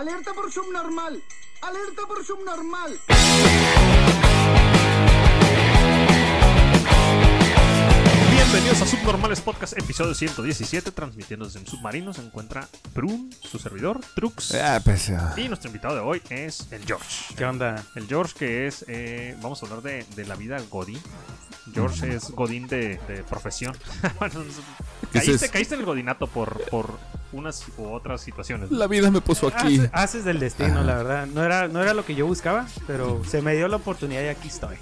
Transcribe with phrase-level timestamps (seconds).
[0.00, 1.22] Alerta por subnormal.
[1.60, 2.98] Alerta por subnormal.
[8.32, 12.14] Bienvenidos a Subnormales Podcast, episodio 117, transmitiendo desde un submarino.
[12.14, 14.54] Se encuentra Prun, su servidor, Trux.
[14.54, 15.34] Ah, pues, ah.
[15.36, 17.34] Y nuestro invitado de hoy es el George.
[17.36, 17.84] ¿Qué onda?
[17.94, 20.98] El George que es, eh, vamos a hablar de, de la vida Godín.
[21.74, 23.76] George es Godín de, de profesión.
[24.18, 24.42] Bueno,
[25.12, 26.98] ¿Qué es caíste, caíste en el Godinato por, por
[27.32, 28.70] unas u otras situaciones.
[28.70, 29.78] La vida me puso aquí.
[29.78, 30.82] Haces, haces del destino, Ajá.
[30.84, 31.26] la verdad.
[31.26, 34.28] No era, no era lo que yo buscaba, pero se me dio la oportunidad y
[34.28, 34.76] aquí estoy.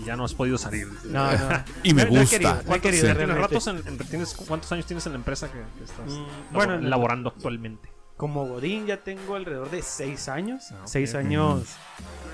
[0.00, 0.86] Y ya no has podido salir.
[1.04, 1.38] No, no.
[1.82, 2.36] Y me No- no he gusta.
[2.36, 3.42] querido, no he ¿Cuántos, querido, tienes realmente.
[3.42, 6.78] ratos en- en- tienes- ¿Cuántos años tienes en la empresa que, que estás Mm, bueno,
[6.78, 7.90] laborando actualmente?
[8.16, 10.64] Como Godín ya tengo alrededor de seis años.
[10.72, 10.82] Ah.
[10.86, 11.62] Seis años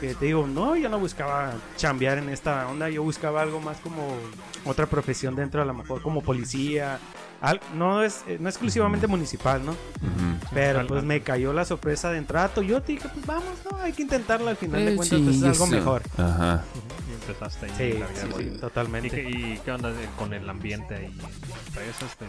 [0.01, 2.89] que te digo, no, yo no buscaba chambear en esta onda.
[2.89, 4.17] Yo buscaba algo más como
[4.65, 6.99] otra profesión dentro, a lo mejor como policía.
[7.41, 9.75] Al- no es eh, no exclusivamente municipal, ¿no?
[10.53, 13.45] Pero al- pues me cayó la sorpresa de entrar a Toyota y dije, pues vamos,
[13.71, 16.03] no, hay que intentarlo al final de Eh, cuentas, pues es algo mejor.
[16.17, 16.65] Ajá.
[17.09, 18.49] Y empezaste ahí Sí, en la vida sí, Godín.
[18.51, 19.11] sí, ¿Y, totalmente.
[19.11, 21.05] qué, y qué onda de- con el ambiente ahí?
[21.07, 22.17] en empresas?
[22.17, 22.25] Te-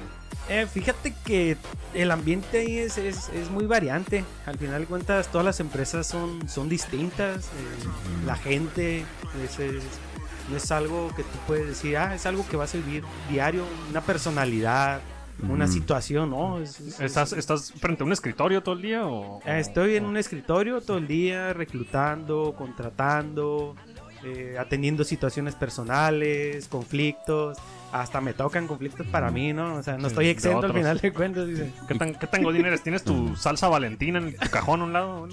[0.61, 1.57] Eh, fíjate que
[1.95, 4.23] el ambiente ahí es, es, es muy variante.
[4.45, 7.45] Al final de cuentas, todas las empresas son, son distintas.
[7.45, 7.87] eh,
[8.25, 9.05] la gente
[9.43, 9.83] es, es-
[10.49, 13.63] no es algo que tú puedes decir, ah, es algo que va a servir diario,
[13.89, 14.99] una personalidad,
[15.49, 16.59] una situación, ¿no?
[16.59, 19.05] Es- es- ¿Estás, ¿Estás frente a un escritorio todo el día?
[19.05, 23.75] O, o- Estoy en un escritorio todo el día reclutando, contratando,
[24.23, 27.57] eh, atendiendo situaciones personales, conflictos.
[27.91, 29.75] Hasta me tocan conflictos para mí, ¿no?
[29.75, 31.47] O sea, no estoy exento al final de cuentas.
[31.47, 31.71] dice.
[31.87, 32.81] ¿Qué tan, ¿Qué tan godín eres?
[32.83, 35.27] ¿Tienes tu salsa valentina en tu cajón a un lado?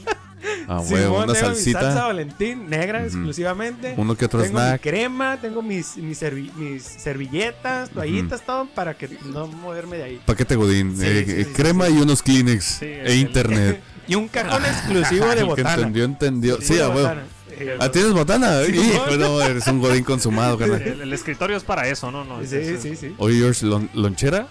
[0.69, 1.95] Ah, huevo, una tengo mi salsa salsita.
[2.07, 3.07] Valentín, negra Ujú.
[3.07, 3.95] exclusivamente.
[3.97, 4.81] Uno que otro tengo mi snack.
[4.83, 10.21] crema, tengo mis, mis, servi- mis servilletas, toallitas, todo para que no moverme de ahí.
[10.25, 10.97] Paquete Godín.
[10.97, 12.65] Sí, eh, sí, eh, sí, crema y unos Kleenex.
[12.65, 13.83] Sí, e el- internet.
[14.09, 15.75] Y un cajón exclusivo de botana.
[15.75, 16.61] entendió, entendió.
[16.61, 17.09] Sí, a huevo.
[17.51, 18.65] Eh, Ah, ¿tienes botana?
[18.65, 19.17] Sí, Hijo, botana.
[19.17, 20.83] no, eres un Godín consumado, carnal.
[20.83, 22.25] El, el escritorio es para eso, ¿no?
[22.25, 23.15] no Sí, es- sí, sí.
[23.19, 24.49] Oye, George, lon- ¿lonchera?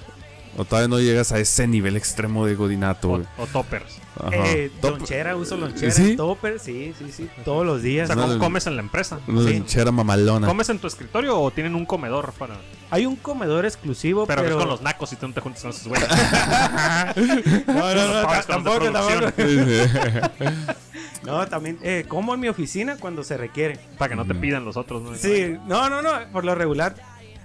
[0.57, 3.23] ¿O todavía no llegas a ese nivel extremo de Godinato, O, güey?
[3.37, 3.99] o toppers.
[4.19, 4.29] Ajá.
[4.35, 6.17] Eh, Top- lonchera, uso lonchera, ¿Sí?
[6.17, 8.07] topper, sí, sí, sí, todos los O días.
[8.07, 9.19] sea, No, ¿cómo comes en la empresa?
[9.27, 9.53] Una sí.
[9.57, 10.47] lonchera mamalona.
[10.47, 12.57] ¿Comes en tu escritorio o tienen un comedor para...?
[12.89, 14.55] Hay un comedor exclusivo, Pero, pero...
[14.55, 16.07] es con los nacos y tú no te juntas con esos güeyes.
[17.67, 19.33] No, no, no, tampoco, tampoco.
[21.23, 23.79] No, también eh, como en mi oficina cuando se requiere.
[23.99, 25.15] Para que no te pidan los otros, ¿no?
[25.15, 26.95] Sí, no, no, no, por lo regular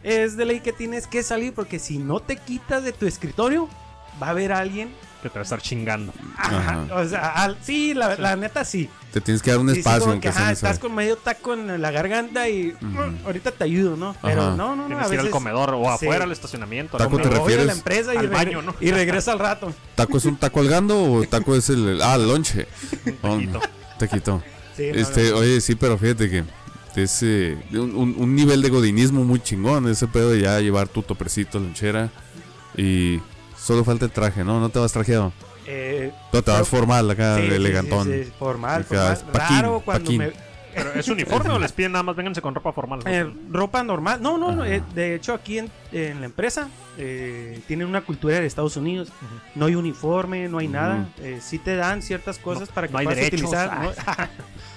[0.06, 3.68] es de ley que tienes que salir porque si no te quitas de tu escritorio,
[4.22, 4.90] va a haber alguien.
[5.22, 6.12] Que te va a estar chingando.
[6.36, 6.94] Ajá, Ajá.
[6.94, 8.88] o sea, al- sí, la, la neta sí.
[9.12, 10.00] Te tienes que dar un Sí, sí, espacio.
[10.00, 13.50] como aunque que, sea ajá, estás con medio taco en la garganta y "Mm, ahorita
[13.50, 14.14] te ayudo, ¿no?
[14.22, 14.50] Pero Ajá.
[14.56, 15.88] no, no, no, Tienes a que ir al comedor o Sí.
[15.88, 16.96] afuera al estacionamiento.
[16.96, 18.74] a Taco la te voy a refieres la empresa y, al baño, ¿no?
[18.78, 19.74] y regresa al rato.
[19.96, 22.00] ¿Taco es un taco colgando o taco es el.
[22.02, 22.68] Ah, el lonche?
[23.22, 23.38] Oh.
[23.38, 23.60] Sí, no,
[24.78, 25.38] Este, no.
[25.38, 26.44] oye, sí, pero fíjate que
[27.04, 29.88] es eh, un, un- un nivel de godinismo muy chingón.
[29.88, 32.10] Ese pedo de ya llevar tu topercito, lonchera.
[32.76, 33.20] Y
[33.56, 34.60] solo falta el traje, ¿no?
[34.60, 35.32] No te vas trajeado.
[35.66, 38.06] Eh, No te vas Pero- formal acá, sí, sí, sí, elegantón.
[38.08, 39.32] sí, formal, Acá formal.
[39.32, 40.18] paquín, Raro cuando paquín.
[40.18, 40.32] me,
[40.74, 43.00] ¿Pero es uniforme o les piden nada más vénganse con ropa formal?
[43.02, 43.10] ¿no?
[43.10, 44.20] Eh, ropa normal.
[44.20, 46.68] No, no, no, eh, de hecho aquí en, en la empresa
[46.98, 49.08] eh, tienen una cultura de Estados Unidos.
[49.54, 51.08] No hay uniforme, no hay nada.
[51.22, 53.48] Eh, sí te dan ciertas cosas para que no hay puedas derechos.
[53.48, 53.94] utilizar.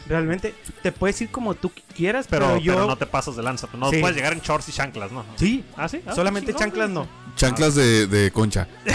[0.09, 0.53] Realmente
[0.83, 2.87] te puedes ir como tú quieras, pero, pero, pero yo...
[2.87, 3.67] no te pasas de lanza.
[3.77, 3.97] No Sí.
[3.99, 5.23] puedes llegar en shorts y chanclas, ¿no?
[5.37, 6.01] Sí, ¿Ah, sí?
[6.05, 7.05] Ah, solamente chanclas güey.
[7.05, 7.19] no.
[7.35, 8.67] Chanclas de, de concha.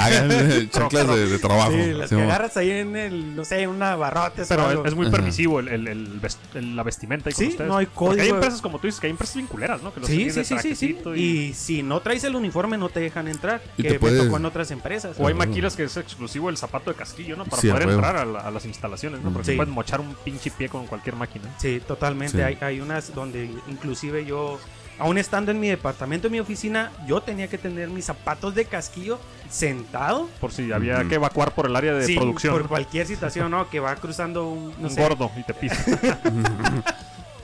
[0.70, 1.70] Chanclas de, de trabajo.
[1.72, 4.42] Sí, las Sí, que agarras ahí en el, no sé, en una barrote.
[4.42, 4.82] o Pero algo.
[4.84, 7.68] es, es muy permisivo el, el- el vest- el- la vestimenta ahí con Sí, ustedes.
[7.68, 8.34] no hay Porque hay código.
[8.36, 9.94] empresas, como tú dices, que hay empresas vinculeras, ¿no?
[9.94, 13.28] Que los Sí, sí, sí, sí, Y si no traes el uniforme no te dejan
[13.28, 13.62] entrar.
[13.78, 15.16] Y que te me puedes- tocó en otras empresas.
[15.18, 17.44] O hay maquilas que es exclusivo el zapato de casquillo, ¿no?
[17.44, 19.30] Para poder entrar a, la- a las instalaciones, ¿no?
[19.32, 19.56] Porque Sí.
[19.56, 21.44] puedes mochar un pinche pie con cualquier máquina.
[21.58, 22.36] Sí, totalmente.
[22.38, 22.42] Sí.
[22.42, 24.58] Hay, hay unas donde inclusive yo,
[24.98, 28.64] aún estando en mi departamento, en mi oficina, yo tenía que tener mis zapatos de
[28.64, 29.18] casquillo
[29.50, 30.28] sentado.
[30.40, 31.08] Por si había Ujú.
[31.08, 32.54] que evacuar por el área de Sí, producción.
[32.54, 33.68] por cualquier situación, ¿no?
[33.70, 35.76] Que va cruzando un, no un sé, gordo y te pisa.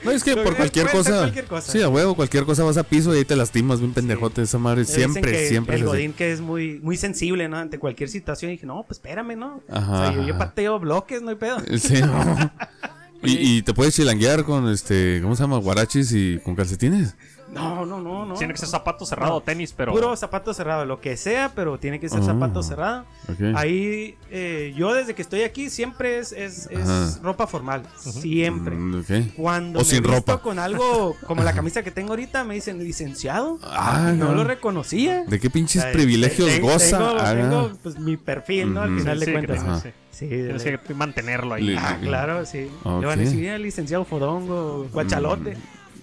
[0.02, 1.18] No, es que Pero por cualquier cosa.
[1.18, 1.70] cualquier cosa.
[1.72, 4.40] Sí, a huevo, cualquier cosa vas a piso y ahí te lastimas bien pendejote.
[4.40, 5.76] Esa madre Dicen siempre, que siempre.
[5.76, 5.88] El así.
[5.90, 7.58] Godín que es muy, muy sensible, ¿no?
[7.58, 8.50] Ante cualquier situación.
[8.50, 9.60] Y dije, no, pues espérame, ¿no?
[9.70, 11.58] Ajá, o sea, yo, yo pateo bloques, no hay pedo.
[11.78, 12.50] Sí, no.
[13.22, 15.58] Y, y te puedes chilanguear con este, ¿cómo se llama?
[15.58, 17.14] Guarachis y con calcetines.
[17.52, 18.34] No, no, no, no.
[18.34, 19.92] Tiene que ser zapato cerrado o tenis, pero.
[19.92, 22.26] Puro zapato cerrado, lo que sea, pero tiene que ser Ah.
[22.26, 23.04] zapato cerrado.
[23.28, 23.40] Ok.
[23.56, 27.82] Ahí, eh, yo desde que estoy aquí siempre es, es, es ropa formal.
[27.98, 28.76] Siempre.
[28.76, 29.30] Mm.
[29.36, 30.38] Cuando O me sin visto ropa.
[30.38, 33.58] con algo como la camisa que tengo ahorita, me dicen licenciado.
[33.64, 34.34] Ah, no no.
[34.34, 35.24] lo reconocía.
[35.24, 36.98] ¿De qué pinches privilegios te- goza?
[36.98, 38.82] Tengo, Ah, tengo, pues, mi perfil, ¿no?
[38.82, 39.82] Al final Sí, de que cuentas.
[39.82, 39.88] sí.
[40.12, 41.74] Sí, Tienes de- que mantenerlo ahí.
[41.78, 42.68] Ah, claro, sí.
[42.84, 43.00] Ok.
[43.00, 45.56] Le van a decir, "Mira, licenciado Fodongo, guachalote.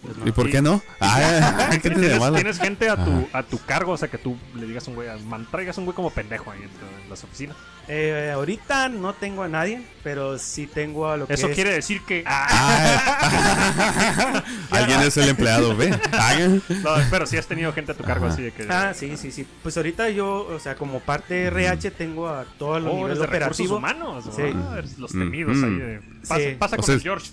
[0.08, 0.28] Pues no.
[0.28, 0.82] ¿Y por qué no?
[1.00, 2.36] Ah, ¿qué tiene ¿Tienes, malo?
[2.36, 4.96] tienes gente a tu, a tu cargo, o sea, que tú le digas a un
[4.96, 7.56] güey, man, traigas un güey como pendejo ahí en, tu- en las oficinas.
[7.90, 11.72] Eh, ahorita no tengo a nadie, pero sí tengo a lo que Eso es- quiere
[11.72, 12.24] decir que.
[12.26, 14.44] Ah.
[14.72, 15.98] Alguien es el empleado, ve.
[16.14, 16.36] Ah,
[16.84, 18.34] No, pero sí has tenido gente a tu cargo Ajá.
[18.34, 18.66] así de que.
[18.70, 19.46] Ah, sí, sí, sí.
[19.64, 23.12] Pues ahorita yo, o sea, como parte de RH tengo a todo el Oh, nivel
[23.12, 23.78] eres de recursos operativo.
[23.78, 24.26] humanos.
[24.36, 24.42] Sí.
[24.54, 25.64] Ah, los temidos Mm.
[25.64, 26.02] ahí de.
[26.28, 26.56] Pasa, Sí.
[26.60, 27.30] pasa O con sea, el George.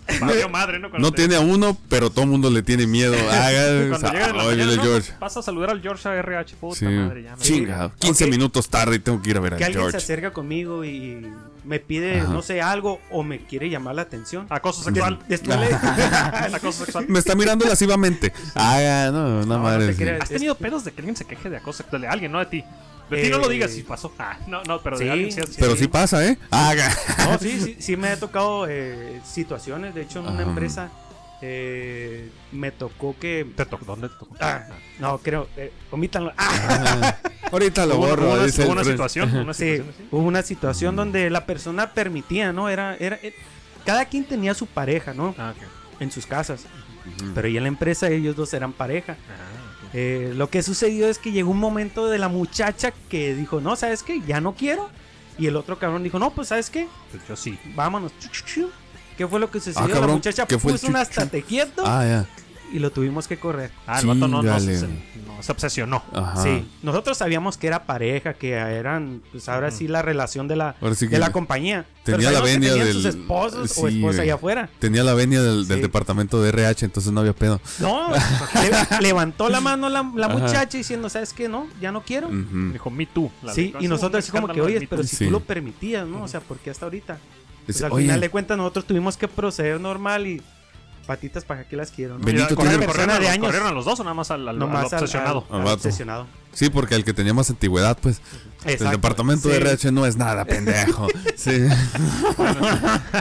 [0.50, 0.88] Madre, ¿no?
[0.88, 3.14] No te- tiene a uno, pero todo el mundo le tiene miedo.
[3.30, 3.50] Ah,
[4.32, 4.82] ¿no?
[4.82, 5.12] George.
[5.20, 6.56] Vas a saludar al George a RH.
[6.56, 6.84] Puta Sí.
[6.86, 8.30] madre, ya me- Chinga, 15 Ok.
[8.30, 9.96] minutos tarde y tengo que ir a ver Que a alguien se George.
[9.98, 11.26] acerca conmigo y
[11.64, 12.32] me pide, Ajá.
[12.32, 14.46] no sé, algo o me quiere llamar la atención.
[14.50, 15.18] Acoso sexual.
[16.54, 17.06] Acoso sexual.
[17.08, 18.32] Me está mirando lascivamente.
[18.54, 19.86] Ah, no, no, no madre.
[19.88, 19.98] te sí.
[19.98, 20.22] creas.
[20.22, 22.46] ¿Has tenido pedos de que alguien se queje de acoso sexual de alguien, no de
[22.46, 22.64] ti?
[23.10, 24.12] De ti no lo Eh, digas si pasó.
[24.18, 25.40] Ah, no, no, pero de sí, alguien sí.
[25.58, 26.38] Pero sí pasa, ¿eh?
[26.50, 26.74] Ah,
[27.30, 29.94] No, sí, sí, sí me ha tocado eh, situaciones.
[29.94, 30.48] De hecho, en una Ajá.
[30.50, 30.88] empresa
[31.42, 33.46] eh, me tocó que...
[33.56, 33.84] ¿Te tocó?
[33.84, 34.36] ¿Dónde te tocó?
[34.40, 34.66] Ah,
[34.98, 35.48] no, creo...
[35.56, 36.32] Eh, omítanlo.
[36.36, 37.16] Ah,
[37.52, 38.24] Ahorita lo Hubo- borro.
[38.26, 38.92] hubo una, dice hubo el una Fred.
[38.94, 40.08] situación, una Sí, situación así.
[40.10, 42.68] hubo una situación donde la persona permitía, ¿no?
[42.68, 43.34] Era, era, eh,
[43.84, 45.34] cada quien tenía su pareja, ¿no?
[45.38, 45.62] Ah, ok.
[46.00, 46.64] En sus casas.
[47.34, 49.16] Pero ya en la empresa ellos dos eran pareja.
[49.28, 49.90] Ah.
[49.92, 53.76] Eh, lo que sucedió es que llegó un momento de la muchacha que dijo, no,
[53.76, 54.20] ¿sabes qué?
[54.26, 54.88] Ya no quiero.
[55.38, 56.88] Y el otro cabrón dijo, no, pues ¿sabes qué?
[57.10, 57.58] Pues yo sí.
[57.76, 58.12] Vámonos.
[58.18, 58.70] Chu, chu, chu.
[59.16, 59.88] ¿Qué fue lo que sucedió?
[59.88, 62.26] la cabrón, muchacha ¿qué fue el puso un estate quieto Ah, ya.
[62.72, 63.70] y lo tuvimos que correr.
[63.86, 64.72] Ah, el vato no, no, se,
[65.26, 66.02] no, se obsesionó.
[66.12, 66.42] Ajá.
[66.42, 70.74] Sí, nosotros sabíamos que era pareja, que eran, pues ahora sí, la relación de la,
[70.96, 71.86] sí de la compañía.
[72.02, 74.18] tenía Pero la venia tenían del- sus esposos o sí, güey.
[74.20, 74.68] allá afuera.
[74.80, 75.82] tenía la venia del, del Sí.
[75.82, 77.60] departamento de RH, entonces no había pedo.
[77.78, 81.48] No, le- levantó la mano la, la muchacha diciendo, ¿sabes qué?
[81.48, 82.28] No, ya no quiero.
[82.72, 83.30] Dijo, me.
[83.44, 85.08] La Sí, de- y nosotros así como que, de oye, pero Too".
[85.08, 86.24] si tú lo permitías, ¿no?
[86.24, 87.18] O sea, ¿por qué hasta ahorita?
[87.64, 90.42] Pues Dice, al oye, final de cuentas nosotros tuvimos que proceder normal y
[91.06, 92.24] patitas para que las quiero, ¿no?
[92.24, 93.46] Benito ya, ¿corrieron, tiene- corrieron persona a de los- años.
[93.46, 95.44] ¿Corrieron a los dos o nada más al, al- No al obsesionado?
[95.48, 95.74] al- Al al vato.
[95.76, 96.26] obsesionado.
[96.54, 98.20] sí, porque el que tenía más antigüedad, pues,
[98.64, 99.56] el departamento de.
[99.58, 101.06] RH no es nada, pendejo.
[101.36, 101.50] Sí.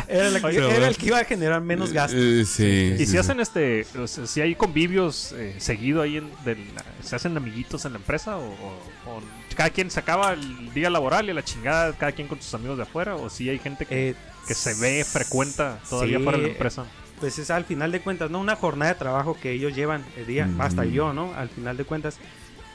[0.07, 0.85] Era, la que- Oye, era bueno.
[0.85, 2.17] el que iba a generar menos gasto.
[2.17, 2.93] Eh, sí.
[2.95, 3.17] Y sí, si sí.
[3.17, 6.65] hacen este, o sea, si hay convivios eh, seguido ahí, en, del-
[7.03, 8.37] ¿se hacen amiguitos en la empresa?
[8.37, 9.21] O, o- o
[9.55, 12.53] cada quien se acaba el día laboral y a la chingada, cada quien con sus
[12.53, 13.15] amigos de afuera?
[13.15, 14.15] ¿O si hay gente que, Eh,
[14.47, 16.85] que se ve, frecuenta todavía sí, de la empresa?
[17.19, 18.39] Pues es al final de cuentas, ¿no?
[18.39, 20.61] Una jornada de trabajo que ellos llevan el día, Mm.
[20.61, 21.33] hasta yo, ¿no?
[21.35, 22.17] Al final de cuentas,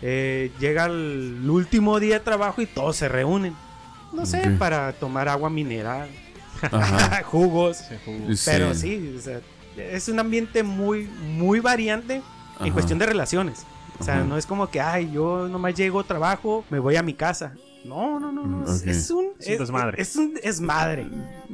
[0.00, 3.54] eh, llega el último día de trabajo y todos se reúnen.
[4.12, 6.08] No sé, para tomar agua mineral,
[7.24, 7.76] jugos.
[7.76, 8.42] Sí.
[8.46, 9.40] Pero sí, o sea,
[9.76, 12.22] es un ambiente muy, muy variante en
[12.64, 12.72] Ajá.
[12.72, 13.64] cuestión de relaciones.
[14.00, 14.24] O sea, Ajá.
[14.24, 17.52] no es como que, ay, yo nomás llego, trabajo, me voy a mi casa.
[17.88, 18.64] No, no, no, no.
[18.72, 18.86] es-.
[18.86, 20.00] Es, un Es desmadre.
[20.00, 21.08] Es un desmadre.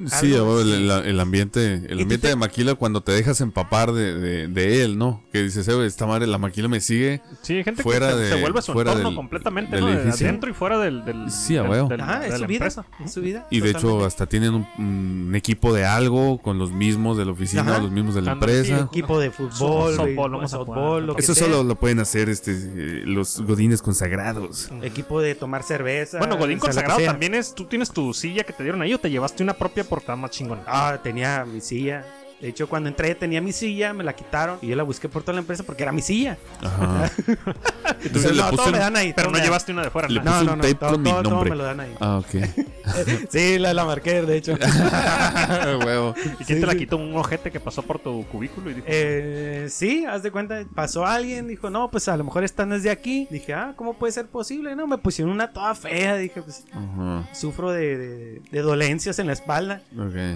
[0.07, 4.15] Sí, el, el- el ambiente, el ambiente te- de Maquila cuando te dejas empapar de,
[4.15, 5.23] de, de él, ¿no?
[5.33, 7.23] Que dices, eh, esta madre, la Maquila me sigue.
[7.43, 9.85] Sí, hay gente Fuera que se, de- se vuelve su fuera entorno del- completamente, del
[9.85, 9.91] ¿no?
[9.93, 10.27] De edificio.
[10.27, 12.57] adentro y fuera del, del, Sí, del- Ajá, es la su vida.
[12.57, 12.87] empresa.
[13.05, 13.47] Es su vida.
[13.51, 17.31] Y de hecho, hasta tienen un, un equipo de algo con los mismos de la
[17.33, 17.79] oficina, Ajá.
[17.79, 18.89] los mismos de la sí, empresa.
[18.91, 24.71] equipo de fútbol, softball, Eso solo lo pueden hacer este, los godines consagrados.
[24.83, 26.19] Equipo de tomar cerveza.
[26.26, 29.11] Bueno, Godín Consagrado también es, tú tienes tu silla que te dieron ahí o te
[29.11, 30.62] llevaste una propia portada más chingona.
[30.67, 32.05] Ah, tenía mi silla.
[32.44, 35.22] De hecho, cuando entré tenía mi silla, me la quitaron y yo la busqué por
[35.22, 36.36] toda la empresa porque era mi silla.
[36.60, 37.10] Ajá.
[38.05, 39.15] Entonces, no, todo un- me dan ahí.
[39.17, 40.08] Pero no llevaste una de fuera.
[40.08, 40.24] Le ¿no?
[40.31, 41.94] puse No, un no, no, tape todo, con mi todo- me lo dan ahí.
[42.01, 42.44] Ah, ok.
[43.31, 44.53] Sí, la, la marqué, de hecho.
[45.86, 46.15] Huevo.
[46.39, 46.98] ¿Y quién Sí, te la quitó?
[46.98, 48.86] Un ojete que pasó por tu cubículo y dijo...
[48.91, 52.74] Eh, sí, haz de cuenta, pasó alguien, dijo, no, pues a lo mejor esta no
[52.74, 53.27] es de aquí.
[53.31, 54.77] Dije, ah, ¿cómo puede ser posible?
[54.77, 56.17] No, me pusieron una toda fea.
[56.17, 57.27] Dije, pues Ajá.
[57.32, 59.81] sufro de, de- de dolencias en la espalda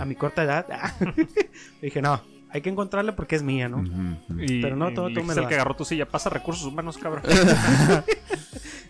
[0.01, 0.67] a mi corta edad.
[1.83, 3.83] Dije, no, hay que encontrarla porque es mía, ¿no?
[4.39, 6.07] Y, pero no, todo- y todo me es lo el que agarró tu silla.
[6.07, 7.23] Pasa recursos humanos, cabrón.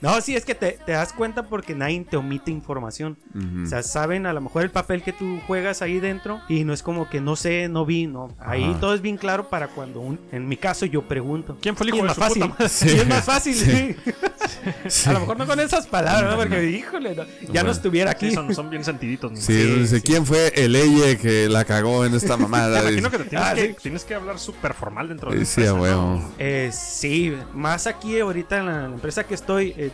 [0.00, 3.16] No, sí, es que te, te das cuenta porque nadie te omite información.
[3.64, 6.72] O sea, saben a lo mejor el papel que tú juegas ahí dentro y no
[6.72, 8.34] es como que no sé, no vi, no.
[8.38, 8.80] Ahí Ajá.
[8.80, 11.56] todo es bien claro para cuando, un- en mi caso, yo pregunto.
[11.60, 12.42] ¿Quién fue el hijo de más su fácil.
[12.48, 12.68] puta?
[12.68, 12.88] Sí.
[12.90, 13.96] Es más fácil, Sí.
[14.88, 15.08] sí.
[15.10, 16.36] A lo mejor no con esas palabras, ¿no?
[16.36, 17.62] Porque, híjole, no, ya Bueno.
[17.64, 18.28] no estuviera aquí.
[18.30, 19.32] Sí, son, son bien sentiditos.
[19.32, 19.36] ¿no?
[19.36, 20.02] Sí, Sí, dice, sí.
[20.02, 22.82] ¿quién fue el Eye que la cagó en esta mamada?
[22.82, 23.76] Me imagino que, te tienes, Ah, que sí.
[23.82, 26.02] tienes que hablar súper formal dentro de la Sí, a empresa, huevo.
[26.20, 26.32] ¿no?
[26.38, 29.87] Eh, sí, más aquí ahorita en la empresa que estoy, eh,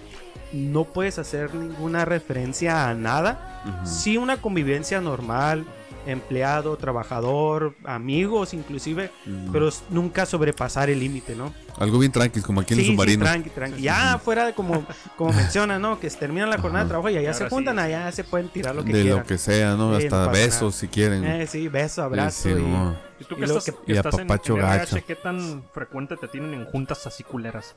[0.52, 3.62] no puedes hacer ninguna referencia a nada.
[3.84, 5.64] Sí, una convivencia normal,
[6.06, 9.10] empleado, trabajador, amigos inclusive,
[9.52, 11.52] pero nunca sobrepasar el límite, ¿no?
[11.78, 13.24] Algo bien tranqui, como aquí en el sí, sí, submarino.
[13.24, 13.82] tranqui, tranqui.
[13.82, 15.98] Ya fuera de como, como menciona, ¿no?
[15.98, 16.88] Que se termina la jornada de Ajá.
[16.90, 17.80] trabajo y allá Ahora se sí, juntan, sí.
[17.82, 19.18] allá se pueden tirar lo que de quieran.
[19.20, 19.98] lo que sea, ¿no?
[19.98, 20.72] Sí, Hasta no besos nada.
[20.72, 21.24] si quieren.
[21.24, 22.42] Eh, sí, beso, abrazo.
[22.42, 22.96] Sí, y- no.
[23.20, 25.02] Y tú Y que luego estás, que- y estás en, en RH.
[25.02, 27.74] ¿qué tan frecuente te tienen en juntas así culeras?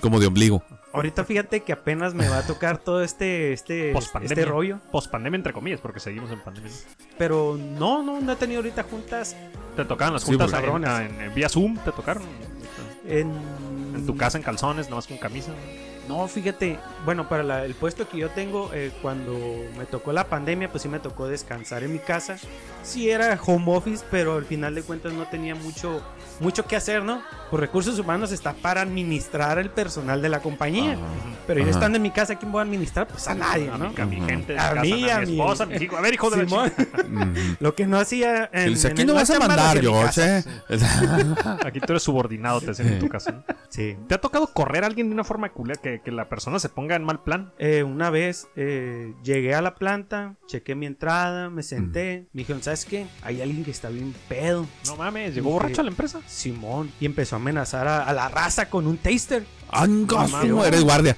[0.00, 0.62] Como de ombligo.
[0.94, 4.78] Ahorita fíjate que apenas me va a tocar todo este, este, este rollo.
[4.90, 6.70] Pospandemia, entre comillas, porque seguimos en pandemia.
[7.18, 9.36] Pero no, no, no he tenido ahorita juntas
[9.76, 12.22] Te tocaban las Sí, juntas porque- en, en- en- vía Zoom, te tocaron.
[13.06, 13.30] En...
[13.94, 15.52] En tu casa en calzones, nada más con camisa.
[16.08, 19.38] No, fíjate, bueno, para la- el puesto que yo tengo, eh, cuando
[19.78, 22.36] me tocó la pandemia, pues sí me tocó descansar en mi casa.
[22.82, 26.02] Sí era home office, pero al final de cuentas no tenía mucho,
[26.42, 27.22] mucho que hacer, ¿no?
[27.50, 30.96] Por recursos humanos está para administrar el personal de la compañía.
[31.46, 31.72] Pero yo Ajá.
[31.72, 33.06] estando en mi casa, ¿quién voy a administrar?
[33.08, 33.90] Pues a nadie, A ¿no?
[33.90, 35.96] mi, a mi gente, A casa, mí, a a mi mi- esposa, a mi hijo.
[35.96, 36.72] A ver, hijo de la Simón.
[36.78, 37.56] Ujú.
[37.60, 40.38] Lo que no hacía en, dice, aquí no vas a mandar, mi George, casa".
[40.38, 40.44] ¿eh?
[41.66, 43.44] Aquí tú eres subordinado, te decían en tu casa.
[43.72, 43.96] Sí.
[44.06, 46.68] ¿Te ha tocado correr a alguien de una forma culera que, que la persona se
[46.68, 47.54] ponga en mal plan?
[47.58, 52.62] Eh, una vez eh, llegué a la planta, chequé mi entrada, me senté, me dijeron,
[52.62, 53.06] ¿sabes qué?
[53.22, 54.66] Hay alguien que está bien pedo.
[54.86, 56.20] No mames, llegó borracho a la empresa.
[56.32, 56.90] Simón.
[57.00, 59.44] Y empezó a amenazar a, a la raza con un taster.
[59.74, 60.50] ¡Anga, mames.
[60.50, 61.16] su- eres guardia!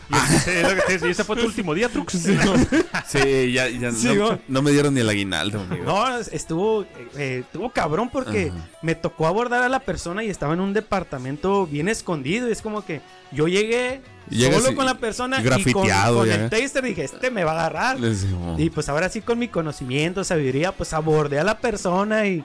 [0.89, 2.13] Y ese, fue tu último día, Trux.
[2.13, 4.39] Sí, ya, ya Sí, no, ¿no?
[4.47, 5.85] no me dieron ni el aguinaldo, amigo.
[5.85, 6.83] No, estuvo,
[7.17, 8.69] eh, estuvo cabrón porque Ajá.
[8.83, 12.49] me tocó abordar a la persona y estaba en un departamento bien escondido.
[12.49, 13.01] Y es como que
[13.33, 17.43] yo llegué llegas solo con la persona y con, con el taster dije, este me
[17.43, 17.99] va a agarrar.
[18.57, 22.45] Y pues ahora sí con mi conocimiento, sabiduría, pues abordé a la persona y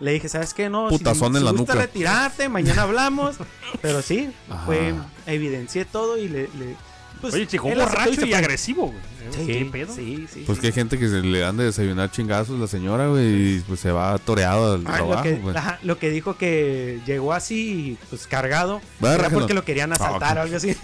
[0.00, 0.68] le dije, ¿sabes qué?
[0.70, 1.84] No, Putazón en la gusta nuca.
[1.86, 3.36] retirarte, mañana hablamos.
[3.82, 4.64] Pero sí, Ajá.
[4.66, 4.94] fue,
[5.26, 6.42] evidencié todo y le...
[6.58, 6.76] le-
[7.20, 8.98] pues, Oye, chico, borracho y agresivo, güey.
[9.30, 9.94] Sí, ¿Qué pedo?
[9.94, 10.42] sí, sí.
[10.46, 13.60] Pues que hay gente que se le dan de desayunar chingazos la señora, güey, y
[13.68, 15.54] pues se va toreado al Ah, lo, trabajo, que, güey.
[15.54, 20.38] ajá, lo que dijo que llegó así, pues cargado, Va, era porque lo querían asaltar
[20.38, 20.74] Ah, o algo así.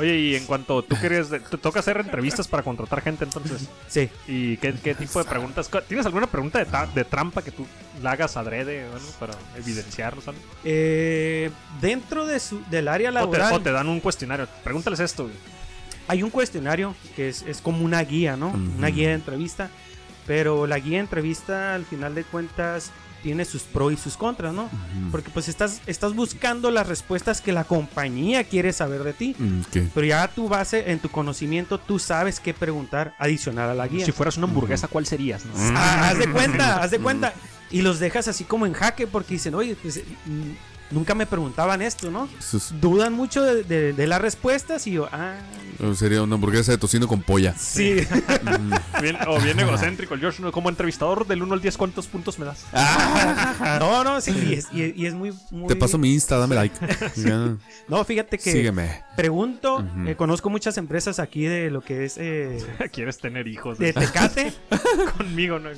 [0.00, 3.68] Oye, y en cuanto tú querías, te toca hacer entrevistas para contratar gente, entonces.
[3.88, 4.08] sí.
[4.26, 5.70] ¿Y qué, qué tipo de preguntas?
[5.86, 7.66] ¿Tienes alguna pregunta de, ta- de trampa que tú
[8.02, 10.22] la hagas adrede bueno, para evidenciarlo?
[10.22, 10.40] ¿sabes?
[10.64, 14.48] Eh, dentro de su, del área O te, laboral o te dan un cuestionario.
[14.64, 15.34] Pregúntales esto, güey.
[16.08, 18.48] hay un cuestionario que es, es como una guía, ¿no?
[18.50, 19.68] Una guía de entrevista.
[20.26, 24.52] Pero la guía de entrevista, al final de cuentas, tiene sus pros y sus contras,
[24.52, 24.68] ¿no?
[25.10, 29.34] Porque pues estás, estás buscando las respuestas que la compañía quiere saber de ti.
[29.38, 29.60] Mm.
[29.94, 33.88] Pero ya a tu base, en tu conocimiento, tú sabes qué preguntar adicional a la
[33.88, 34.04] guía.
[34.04, 35.44] Si fueras una hamburguesa, ¿cuál serías?
[35.44, 35.52] no?
[35.76, 37.34] Ah, haz de cuenta, haz de cuenta.
[37.70, 40.50] Y los dejas así como en jaque porque dicen, oye, pues mm,
[40.90, 42.28] nunca me preguntaban esto, ¿no?
[42.80, 45.34] Dudan mucho de, de- de las respuestas y yo, ah,
[45.94, 47.54] sería una hamburguesa de tocino con polla.
[47.56, 47.96] sí.
[49.00, 50.42] Bien- o bien egocéntrico, el George.
[50.42, 50.52] ¿no?
[50.52, 52.64] Como entrevistador del 1 al 10, ¿cuántos puntos me das?
[53.80, 56.54] no, no, sí, y es, y- y es muy, muy- Te paso mi Insta, dame
[56.54, 56.74] like.
[57.88, 59.02] No, fíjate que Sígueme.
[59.16, 62.58] pregunto, eh, conozco muchas empresas aquí de lo que es eh,
[62.92, 63.78] ¿Quieres tener hijos?
[63.78, 64.52] de Tecate,
[65.16, 65.70] Conmigo, ¿no?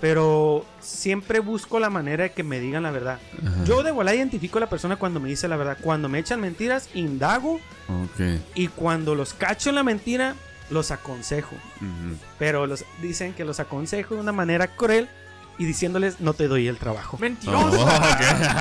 [0.00, 3.18] Pero siempre busco la manera de que me digan la verdad.
[3.44, 3.64] Ajá.
[3.64, 5.78] Yo de volada identifico a la persona cuando me dice la verdad.
[5.80, 7.60] Cuando me echan mentiras, indago
[8.54, 10.34] y cuando los cacho en la mentira,
[10.70, 11.56] los aconsejo.
[12.38, 15.08] Pero los dicen que los aconsejo de una manera cruel
[15.58, 17.18] y diciéndoles no te doy el trabajo.
[17.18, 17.84] Mentiroso.
[17.84, 18.00] Oh,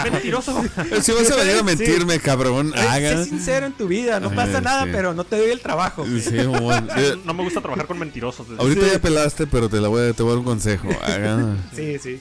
[0.12, 0.64] Mentiroso.
[1.02, 1.64] Si vas a venir a Sí.
[1.64, 3.18] mentirme, cabrón, haga.
[3.24, 4.90] Sé sincero en tu vida, no pasa nada, sí.
[4.92, 6.06] pero no te doy el trabajo.
[6.06, 6.88] Sí, bueno.
[6.98, 8.48] Eh, No me gusta trabajar con mentirosos.
[8.58, 8.92] Ahorita Sí.
[8.94, 10.90] ya pelaste, pero te la voy a, te voy a dar un consejo.
[11.04, 11.56] Haga.
[11.76, 12.20] Sí, sí.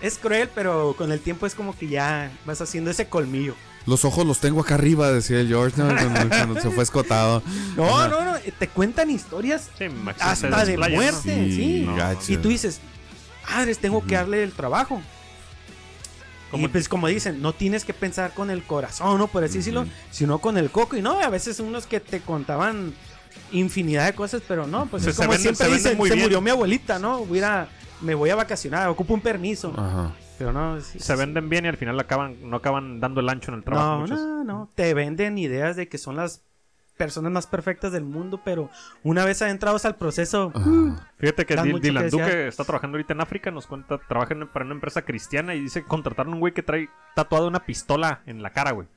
[0.00, 3.54] Es cruel, pero con el tiempo es como que ya vas haciendo ese colmillo.
[3.86, 5.86] Los ojos los tengo acá arriba, decía el George, ¿no?
[5.88, 7.42] cuando, cuando se fue escotado.
[7.76, 8.08] No, Ajá.
[8.08, 8.34] no, no.
[8.58, 9.70] Te cuentan historias
[10.20, 11.84] hasta de muerte, sí.
[11.86, 11.96] No.
[12.28, 12.80] Y tú dices,
[13.50, 15.00] madres, tengo que darle el trabajo.
[16.50, 19.26] Como- Y pues como dicen, no tienes que pensar con el corazón, ¿no?
[19.26, 19.90] Por así decirlo, Ujú.
[20.10, 20.96] sino con el coco.
[20.96, 22.94] Y no, a veces unos que te contaban
[23.52, 26.18] infinidad de cosas, pero no, pues Se- es como venden- siempre se dicen, se bien.
[26.22, 27.24] murió mi abuelita, ¿no?
[27.24, 27.68] Voy a-
[28.00, 29.72] me voy a vacacionar, ocupo un permiso.
[29.76, 30.12] Ajá.
[30.38, 33.50] Pero no, es- Se venden bien y al final acaban, no acaban dando el ancho
[33.50, 33.94] en el trabajo.
[33.94, 34.20] no, muchos.
[34.20, 34.70] no, no.
[34.74, 36.42] Te venden ideas de que son las
[36.96, 38.70] personas más perfectas del mundo, pero
[39.02, 41.10] una vez adentrados al proceso, Ajá.
[41.18, 42.10] Fíjate que Dylan.
[42.10, 45.60] Duque está trabajando ahorita en África, nos cuenta, trabaja en- para una empresa cristiana y
[45.60, 48.88] dice que contrataron un güey que trae tatuada una pistola en la cara, güey.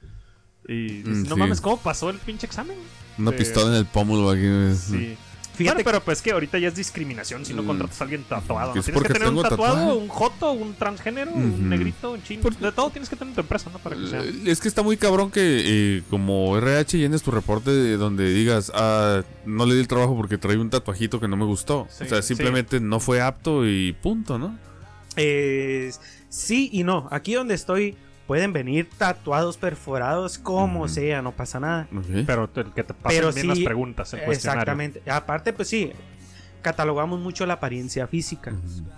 [0.67, 1.39] Y dices, Mm, no sí.
[1.39, 2.77] mames, ¿cómo pasó el pinche examen?
[3.17, 3.37] Una Sí.
[3.37, 4.75] pistola en el pómulo aquí.
[4.75, 5.17] Sí.
[5.59, 7.67] Fíjate Bueno, pero pues que ahorita ya es discriminación si no Mm.
[7.67, 8.71] contratas a alguien tatuado.
[8.73, 12.41] Tienes que tener un tatuado, un joto, un transgénero, un negrito, un chino.
[12.41, 13.79] Por- De todo tienes que tener en tu empresa, ¿no?
[13.79, 14.21] Para que sea.
[14.23, 15.41] Eh, Es que está muy cabrón que
[15.97, 20.15] eh, como RH llenes tu reporte de donde digas, ah, no le di el trabajo
[20.15, 21.87] porque traía un tatuajito que no me gustó.
[21.89, 22.29] Sí, o sea, sí.
[22.29, 24.57] simplemente no fue apto y punto, ¿no?
[25.17, 25.91] Eh,
[26.29, 27.07] sí y no.
[27.11, 27.95] Aquí donde estoy
[28.29, 31.87] pueden venir tatuados, perforados, como sea, no pasa nada.
[32.27, 34.61] Pero te- que te pasen Pero bien sí, las preguntas, el cuestionario.
[34.61, 35.01] Exactamente.
[35.09, 35.91] Aparte, pues sí,
[36.61, 38.53] catalogamos mucho la apariencia física.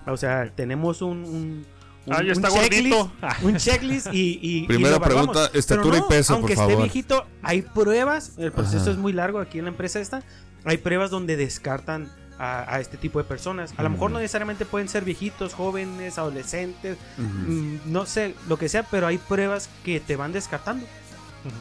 [0.05, 1.65] O sea, tenemos un, un,
[2.05, 3.11] un- Ah, ya está un checklist, gordito.
[3.43, 6.83] Un checklist y, y- Primera pregunta, estatura Pero y peso, aunque por esté favor.
[6.83, 8.33] viejito, hay pruebas.
[8.37, 8.91] El proceso Ajá.
[8.91, 10.23] es muy largo aquí en la empresa esta.
[10.65, 13.73] Hay pruebas donde descartan a, a este tipo de personas.
[13.77, 18.67] A lo mejor no necesariamente pueden ser viejitos, jóvenes, adolescentes, mm, no sé, lo que
[18.69, 20.85] sea, pero hay pruebas que te van descartando.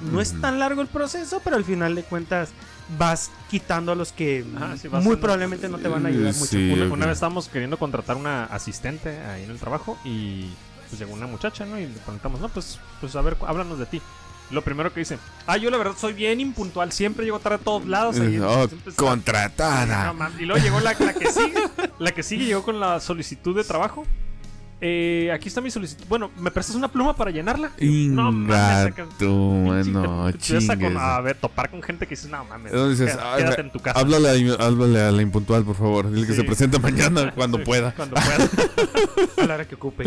[0.02, 2.50] No es tan largo el proceso, pero al final de cuentas
[2.98, 4.44] vas quitando a los que
[4.78, 6.46] sí, vas muy en- probablemente no te van a ayudar mucho.
[6.46, 6.70] sí.
[6.90, 10.50] Una, vez estábamos queriendo contratar una asistente ahí en el trabajo y
[10.88, 11.78] pues llegó una muchacha, ¿no?
[11.78, 14.02] Y le preguntamos, no, pues, pues a ver, cu- háblanos de ti.
[14.50, 17.58] Lo primero que dice, ah, yo la verdad soy bien impuntual, siempre llego tarde a
[17.64, 18.18] todos lados.
[18.18, 20.12] ahí, Oh, está- contratada.
[20.12, 21.54] No, y luego llegó la, la que sigue,
[21.98, 24.04] la que sigue llegó con la solicitud de trabajo.
[24.82, 26.04] Eh, aquí está mi solicitud.
[26.08, 27.70] Bueno, ¿me prestas una pluma para llenarla?
[28.08, 29.16] No mames, te- a, con-
[30.38, 30.96] chingues.
[30.98, 33.72] a ver, topar con gente que dices, no mames, dices, quédate, "Ay, quédate me- en
[33.72, 34.00] tu casa.
[34.00, 36.10] Háblale a, háblale a la impuntual, por favor.
[36.10, 37.92] Dile que se presente mañana cuando pueda.
[37.94, 38.48] Cuando pueda.
[39.42, 40.04] A la hora que ocupe.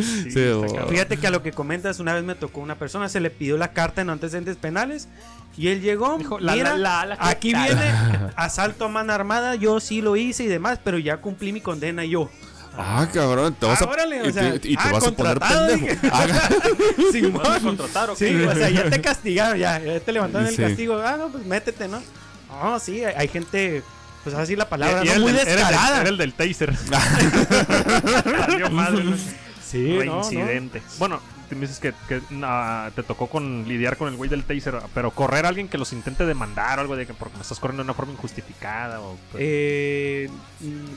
[0.90, 3.58] Fíjate que a lo que comentas, una vez me tocó una persona, se le pidió
[3.58, 5.08] la carta en antecedentes penales
[5.56, 7.82] y él llegó, Dijo, la, mira, la, la, la- aquí la- viene
[8.36, 12.04] asalto a mano armada, yo sí lo hice y demás, pero ya cumplí mi condena
[12.06, 12.30] y yo.
[12.76, 15.12] Ah, cabrón, te vas Ah, a, órale, o te, sea, y te ah, vas a
[15.12, 15.96] poner contratado, pendejo.
[16.02, 17.12] dije.
[17.12, 17.34] Simón.
[17.34, 18.30] ¿Me vas a contratar o qué?
[18.30, 20.62] Sí, o sea, ya te castigaron, ya, ya te levantaron el Sí.
[20.64, 20.98] castigo.
[21.04, 22.02] Ah, no, pues métete, ¿no?
[22.50, 23.84] No, sí, hay, hay gente,
[24.24, 25.12] pues así la palabra, Y ¿no?
[25.12, 26.02] era el muy del- era el del- descarada.
[26.02, 26.74] Era el del taser.
[28.72, 29.18] Madre, ¿no?
[29.64, 30.22] Sí, no, no.
[30.22, 30.82] Reincidente.
[31.00, 31.20] Bueno,
[31.54, 34.76] tú me dices que, que, ah, te tocó con lidiar con el güey del taser,
[34.94, 37.60] pero correr a alguien que los intente demandar o algo de que porque me estás
[37.60, 40.30] corriendo de una forma injustificada o pues, Eh,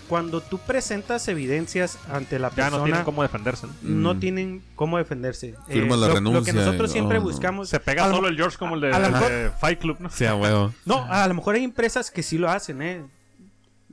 [0.08, 3.66] cuando tú presentas evidencias ante la ya persona, no tienen cómo defenderse.
[3.66, 3.72] ¿no?
[3.82, 4.20] no Mm.
[4.20, 5.54] tienen cómo defenderse.
[5.68, 7.68] Firma Eh, la lo, renuncia Lo que nosotros y- siempre oh, buscamos.
[7.68, 10.10] Se pega solo el George como el de, mejor- Fight Club, ¿no?
[10.10, 10.72] Sí, a huevo.
[10.84, 13.04] No, a lo mejor hay empresas que sí lo hacen, ¿eh?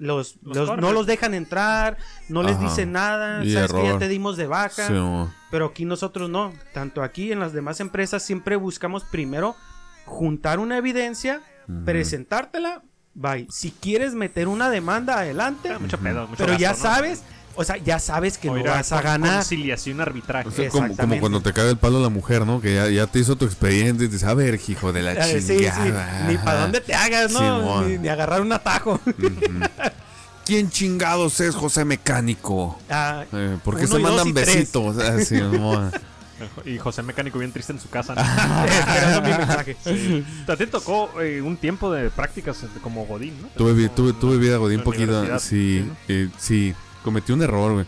[0.04, 4.08] Los, Los no los dejan entrar, no les dicen nada, Y sabes que ya te
[4.10, 4.94] dimos de baja, Sí,
[5.50, 6.54] pero aquí nosotros no.
[6.74, 9.56] Tanto aquí en las demás empresas siempre buscamos primero
[10.06, 11.42] juntar una evidencia,
[11.86, 13.48] presentártela, bye.
[13.50, 17.24] Si quieres meter una demanda, adelante, Ah, Mucho pedo, mucho pero ya sabes,
[17.56, 19.38] o sea, ya sabes que O no a vas a ganar.
[19.38, 20.48] Conciliación arbitraje.
[20.48, 22.62] O sea, como, como cuando te cae el palo la mujer, ¿no?
[22.62, 25.42] Que ya, ya te hizo tu expediente y dices, a ver, hijo de la Eh,
[25.42, 26.28] sí, sí, chingada.
[26.28, 27.82] ni para dónde te hagas, ¿no?
[27.84, 29.00] Ni, ni agarrar un atajo.
[30.46, 32.78] ¿Quién chingados es José Mecánico?
[32.90, 34.98] Ah, Eh, ¿Por qué se mandan besitos?
[35.00, 35.40] Ah, sí.
[36.66, 38.16] Y José Mecánico bien triste en su casa.
[38.16, 38.22] ¿no?
[38.66, 39.78] esperando mi mensaje.
[40.46, 43.48] A ti te tocó eh, un tiempo de prácticas como Godín, ¿no?
[43.56, 45.40] tuve, tuve, tuve vida godín poquito.
[45.40, 45.96] Sí, ¿no?
[46.10, 47.86] eh, sí, cometí un error, güey.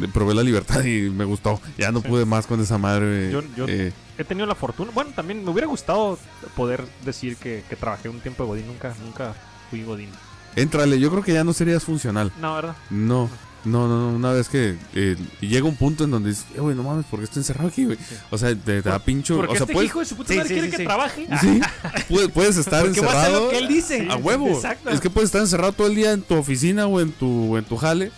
[0.00, 1.58] Le Probé la libertad y me gustó.
[1.78, 2.08] Ya no Sí.
[2.08, 3.32] pude más con esa madre, güey.
[3.32, 4.90] Yo- yo- Eh, He tenido la fortuna.
[4.94, 6.18] Bueno, también me hubiera gustado
[6.54, 8.66] poder decir que, que trabajé un tiempo de Godín.
[8.66, 9.34] Nunca, nunca
[9.70, 10.10] fui Godín.
[10.54, 12.32] éntrale, yo creo que ya no serías funcional.
[12.40, 12.76] No, ¿verdad?
[12.88, 13.28] No,
[13.66, 16.74] no, no, no, una vez que eh, llega un punto en donde dices, eh, güey,
[16.74, 17.98] no mames, ¿por qué estoy encerrado aquí, güey?
[18.30, 19.36] O sea, te, da pincho.
[19.36, 20.76] Porque O sea, este puedes, hijo de su puta Sí, madre sí, quiere sí, que
[20.78, 20.84] sí.
[20.84, 21.26] trabaje.
[21.42, 21.60] sí,
[22.08, 23.44] puedes, puedes estar Porque voy a hacer encerrado.
[23.46, 24.08] lo que él dice.
[24.10, 24.48] A huevo.
[24.48, 24.88] Exacto.
[24.90, 27.58] Es que puedes estar encerrado todo el día en tu oficina o en tu, o
[27.58, 28.12] en tu jale,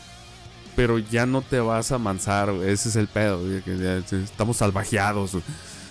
[0.79, 2.71] pero ya no te vas a mansar, güey.
[2.71, 5.33] Ese es el pedo, güey, que ya estamos salvajeados.
[5.33, 5.43] güey.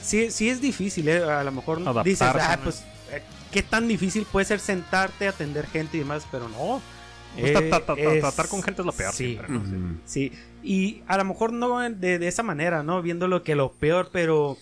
[0.01, 1.21] Sí, sí es difícil, ¿eh?
[1.21, 3.21] A lo mejor Adaptarse, dices, ah, pues, eh,
[3.51, 6.25] ¿qué tan difícil puede ser sentarte, atender gente y demás?
[6.31, 6.81] Pero no.
[7.37, 9.25] Pues, Eh, ta- ta- ta- es- Tratar con gente es lo peor Sí.
[9.35, 9.49] siempre.
[9.49, 9.65] ¿no?
[9.65, 9.71] Sí.
[9.75, 9.95] Ujú.
[10.05, 10.31] Sí,
[10.63, 13.01] y a lo mejor no de, de esa manera, ¿no?
[13.01, 14.57] Viendo lo que lo peor, pero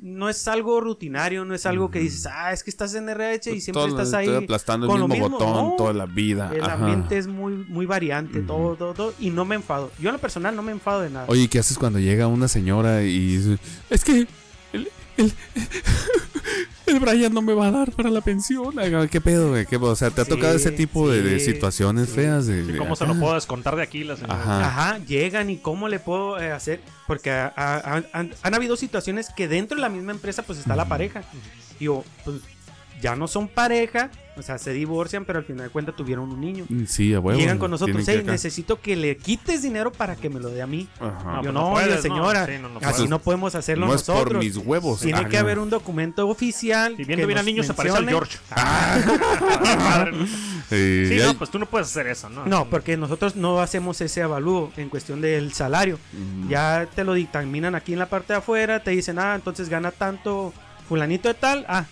[0.00, 3.52] no es algo rutinario, no es algo que dices, ah, es que estás en RH
[3.54, 4.26] y siempre Todo- estás ahí.
[4.26, 5.74] estoy aplastando el con lo mismo, mismo, botón no.
[5.76, 6.50] toda la vida.
[6.54, 6.74] El Ajá.
[6.74, 9.90] ambiente es muy, muy variante, todo, todo, todo, y no me enfado.
[9.98, 11.26] Yo en lo personal no me enfado de nada.
[11.28, 13.58] Oye, ¿qué haces cuando llega una señora y dice,
[13.90, 14.26] es que
[14.72, 15.32] el, el,
[16.88, 18.74] el Brian no me va a dar para la pensión?
[19.10, 19.66] ¿Qué pedo, güey?
[19.66, 22.14] ¿Qué- O sea, ¿te ha Sí, tocado ese tipo de, situaciones sí.
[22.16, 22.46] feas?
[22.46, 24.04] De, ¿Y de ¿Cómo se lo puedo descontar de aquí?
[24.04, 24.34] La señora?
[24.40, 24.66] Ajá.
[24.66, 28.76] Ajá, llegan y cómo le puedo eh, hacer, porque ha- ha- han, han- han habido
[28.76, 31.22] situaciones que dentro de la misma empresa pues está la pareja.
[31.80, 32.38] Y yo, pues
[33.00, 36.40] ya no son pareja, o sea, se divorcian, pero al final de cuentas tuvieron un
[36.40, 36.64] niño.
[36.68, 37.38] Mm, Sí, a huevo.
[37.38, 40.66] Llegan con nosotros, hey, necesito que le quites dinero para que me lo dé a
[40.66, 40.88] mí.
[41.00, 41.36] Ajá.
[41.36, 43.10] yo pues no, no puedes, señora, no, sí, no, no así puedes.
[43.10, 44.44] no podemos hacerlo No es por nosotros.
[44.44, 45.00] mis huevos.
[45.00, 45.40] Tiene Ah, que no.
[45.42, 46.94] haber un documento oficial.
[46.98, 48.38] Y viendo bien al niño se parece al George.
[50.70, 52.44] Eh, Sí, ya- no, pues tú no puedes hacer eso, ¿no?
[52.46, 55.98] No, porque nosotros no hacemos ese avalúo en cuestión del salario.
[56.12, 56.48] Mm.
[56.48, 59.90] Ya te lo dictaminan aquí en la parte de afuera, te dicen, ah, entonces gana
[59.90, 60.52] tanto
[60.88, 61.86] fulanito de tal, ah,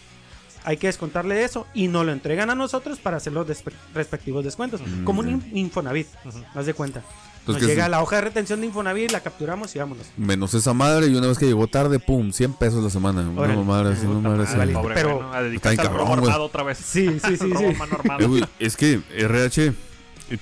[0.67, 3.47] hay que descontarle eso y nos lo entregan a nosotros para hacer los
[3.95, 4.81] respectivos descuentos.
[4.87, 6.09] Mm, Como un Infonavit,
[6.55, 7.03] haz de cuenta.
[7.41, 10.05] Entonces, Nos llega es- la hoja de retención de Infonavit, la capturamos y vámonos.
[10.17, 13.21] Menos esa madre y una vez que llegó tarde, pum, 100 pesos la semana.
[13.23, 13.63] Una Órale.
[13.63, 14.89] madre así, una madre madre, así.
[14.95, 15.33] Pero- ¿no?
[15.33, 16.79] a dedicarse Está robo cabrón, otra vez.
[16.79, 17.77] Sí, sí, sí, robo sí.
[18.19, 19.73] Eh, güey, es que RH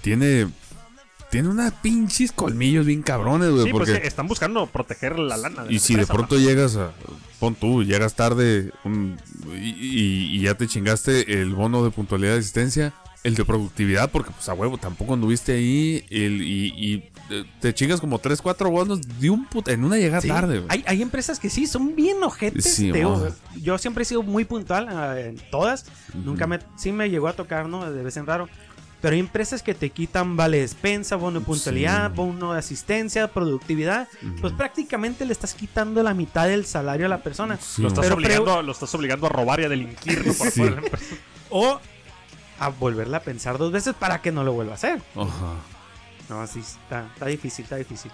[0.00, 0.48] tiene
[1.34, 3.64] tiene unas pinches colmillos bien cabrones, güey.
[3.64, 5.64] Sí, pues porque que están buscando proteger la lana.
[5.64, 6.92] de y la si de pronto llegas a.
[7.40, 9.16] Pon tú, llegas tarde un-
[9.52, 12.94] y, y- y ya te chingaste el bono de puntualidad de asistencia,
[13.24, 16.94] el de productividad, porque pues a huevo tampoco anduviste ahí, el, y, y,
[17.30, 20.58] eh, te chingas como 3, 4 bonos de un puta, en una llegada Sí, tarde,
[20.60, 20.68] güey.
[20.70, 22.64] Hay, hay empresas que sí, son bien ojetes.
[22.76, 22.92] Sí,
[23.60, 25.86] yo siempre he sido muy puntual ah, en todas.
[26.14, 27.90] Nunca me, sí me llegó a tocar, ¿no?
[27.90, 28.48] De vez en raro.
[29.04, 32.16] Pero hay empresas que te quitan vale despensa, bono de puntualidad, Sí.
[32.16, 34.08] bono de asistencia, productividad.
[34.40, 37.58] Pues prácticamente le estás quitando la mitad del salario a la persona.
[37.60, 40.32] Sí, Lo estás, Pero obligando, lo estás obligando a robar y a delinquir ¿no?
[40.32, 40.62] por Sí.
[41.50, 41.78] O
[42.58, 45.02] a volverla a pensar dos veces para que no lo vuelva a hacer.
[45.14, 45.52] Ajá.
[46.30, 48.10] No, sí, está, está difícil, está difícil.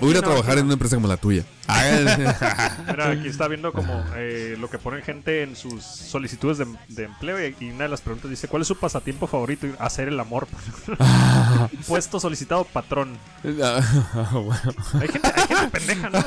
[0.00, 1.44] Voy a ir a no, trabajar aquí en una empresa como la tuya.
[2.86, 7.04] Mira, aquí está viendo como eh, lo que ponen gente en sus solicitudes de, de
[7.04, 9.66] empleo y, una de las preguntas dice, ¿cuál es su pasatiempo favorito?
[9.78, 10.46] Hacer el amor.
[11.86, 13.16] Puesto solicitado patrón.
[13.44, 16.22] Hay gente, hay gente pendeja, ¿no?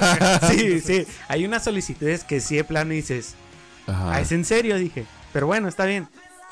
[0.49, 1.05] Sí, sí.
[1.27, 3.35] Hay unas solicitudes que sí de plano dices,
[3.87, 4.13] Ajá.
[4.15, 5.05] ah, es en serio, dije.
[5.33, 6.07] Pero bueno, está bien.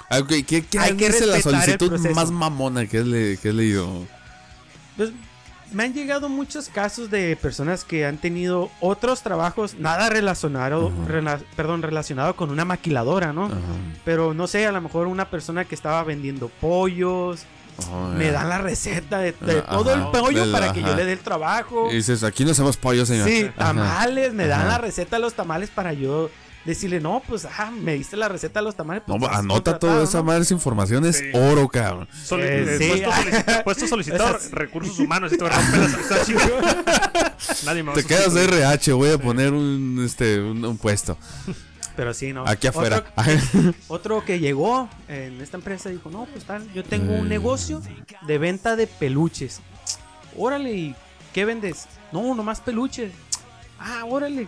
[0.09, 2.15] Ah, ok, ¿Qué, qué Hay que dice la respetar el solicitud proceso.
[2.15, 4.05] más mamona que has, le- que has leído?
[4.97, 5.11] Pues
[5.71, 11.41] me han llegado muchos casos de personas que han tenido otros trabajos, nada relacionado, rela-
[11.55, 13.49] perdón, relacionado con una maquiladora, ¿no?
[14.05, 17.43] Pero no sé, a lo mejor una persona que estaba vendiendo pollos,
[17.93, 21.19] Oh, me dan la receta de, todo el pollo para que yo le dé el
[21.19, 21.87] trabajo.
[21.89, 23.29] Y dices, aquí no hacemos pollo, señor.
[23.29, 23.53] Sí, Ajá.
[23.55, 26.29] tamales, me dan la receta de los tamales para yo
[26.69, 29.03] decirle, no, pues, ajá, me diste la receta de los tamales.
[29.07, 30.23] No, pues, estás anota toda esa ¿no?
[30.25, 31.25] madre, esa información es Sí.
[31.33, 32.07] oro, cabrón.
[32.25, 32.87] Soli- Eh, eh, sí.
[32.89, 35.37] puesto, solicitador, puesto solicitador, Esas- recursos humanos y
[36.25, 36.39] chido.
[37.65, 38.43] Nadie me va a Te quedas de.
[38.45, 41.17] RH, voy a poner un, este, un, un puesto.
[41.95, 42.47] Pero sí, no.
[42.47, 43.03] Aquí afuera.
[43.15, 47.29] Otro, otro que llegó en esta empresa dijo, no, pues tal, yo tengo un Eh.
[47.29, 47.81] negocio
[48.21, 49.59] de venta de peluches.
[50.37, 50.95] Órale, ¿y
[51.33, 51.87] qué vendes?
[52.11, 53.11] No, nomás peluches.
[53.79, 54.47] Ah, órale.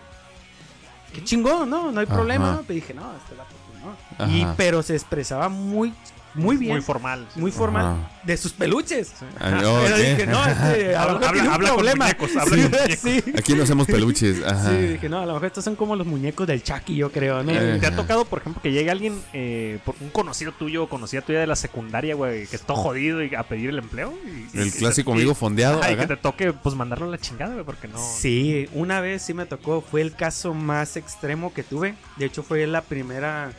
[1.12, 1.92] Qué chingón, ¿no?
[1.92, 2.14] No hay Ajá.
[2.14, 2.52] problema.
[2.52, 2.58] ¿no?
[2.60, 4.28] Te dije, no, este vato, pues, no.
[4.36, 5.92] Y, pero se expresaba muy,
[6.34, 6.72] muy bien.
[6.72, 7.26] Muy Muy, formal.
[7.34, 7.50] sí.
[7.50, 7.86] formal.
[7.86, 8.08] Ajá.
[8.22, 9.12] De sus peluches.
[9.40, 9.96] Ah, Pero ok.
[9.96, 12.04] dije, no, este, a lo Habla- tiene un habla con problema.
[12.04, 12.98] muñecos, habla sí, con muñecos.
[13.00, 13.24] sí.
[13.36, 14.42] Aquí no hacemos peluches.
[14.46, 14.70] Ajá.
[14.70, 17.42] Sí, dije, no, a lo mejor estos son como los muñecos del Chucky, yo creo,
[17.42, 17.50] ¿no?
[17.52, 17.78] Eh.
[17.80, 21.20] ¿Te ha tocado, por ejemplo, que llegue alguien, eh, por- un conocido tuyo o conocida
[21.22, 24.14] tuya de la secundaria, güey, que está jodido y a pedir el empleo?
[24.54, 25.80] Y- El y- clásico y- amigo fondeado.
[25.80, 26.02] Ajá, y ajá.
[26.02, 27.98] que te toque, pues, mandarlo a la chingada, güey, porque no...
[27.98, 31.94] Sí, una vez sí me tocó, fue el caso más extremo que tuve.
[32.16, 33.50] De hecho, fue la primera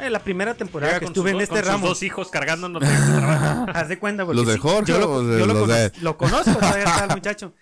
[0.00, 1.86] eh, la primera temporada Llega que estuve en este con sus ramo.
[1.88, 2.82] dos hijos cargándonos.
[3.74, 5.46] Haz de cuenta, porque ¿Los de sí, Jorge yo lo, o de yo
[6.02, 7.52] lo conozco, todavía está el muchacho.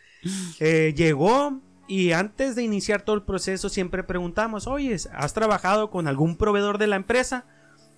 [0.61, 6.07] Eh, llegó y antes de iniciar todo el proceso siempre preguntamos, oye, ¿has trabajado con
[6.09, 7.45] algún proveedor de la empresa?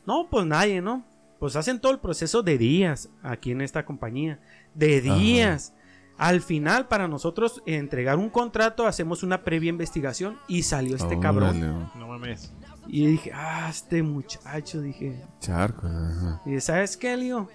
[0.07, 1.05] No, pues nadie, ¿no?
[1.39, 4.41] Pues hacen todo el proceso de días aquí en esta compañía.
[4.75, 5.19] De Ajá.
[5.19, 5.75] días.
[6.17, 11.91] Al final, para nosotros entregar un contrato, hacemos una previa investigación y salió este cabrón.
[11.99, 12.53] No mames.
[12.87, 15.21] Y dije, ah, este muchacho, dije.
[15.41, 15.87] Charco.
[15.87, 16.41] ajá.
[16.47, 17.49] Y ¿sabes qué, Lío?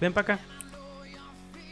[0.00, 0.44] Ven para acá.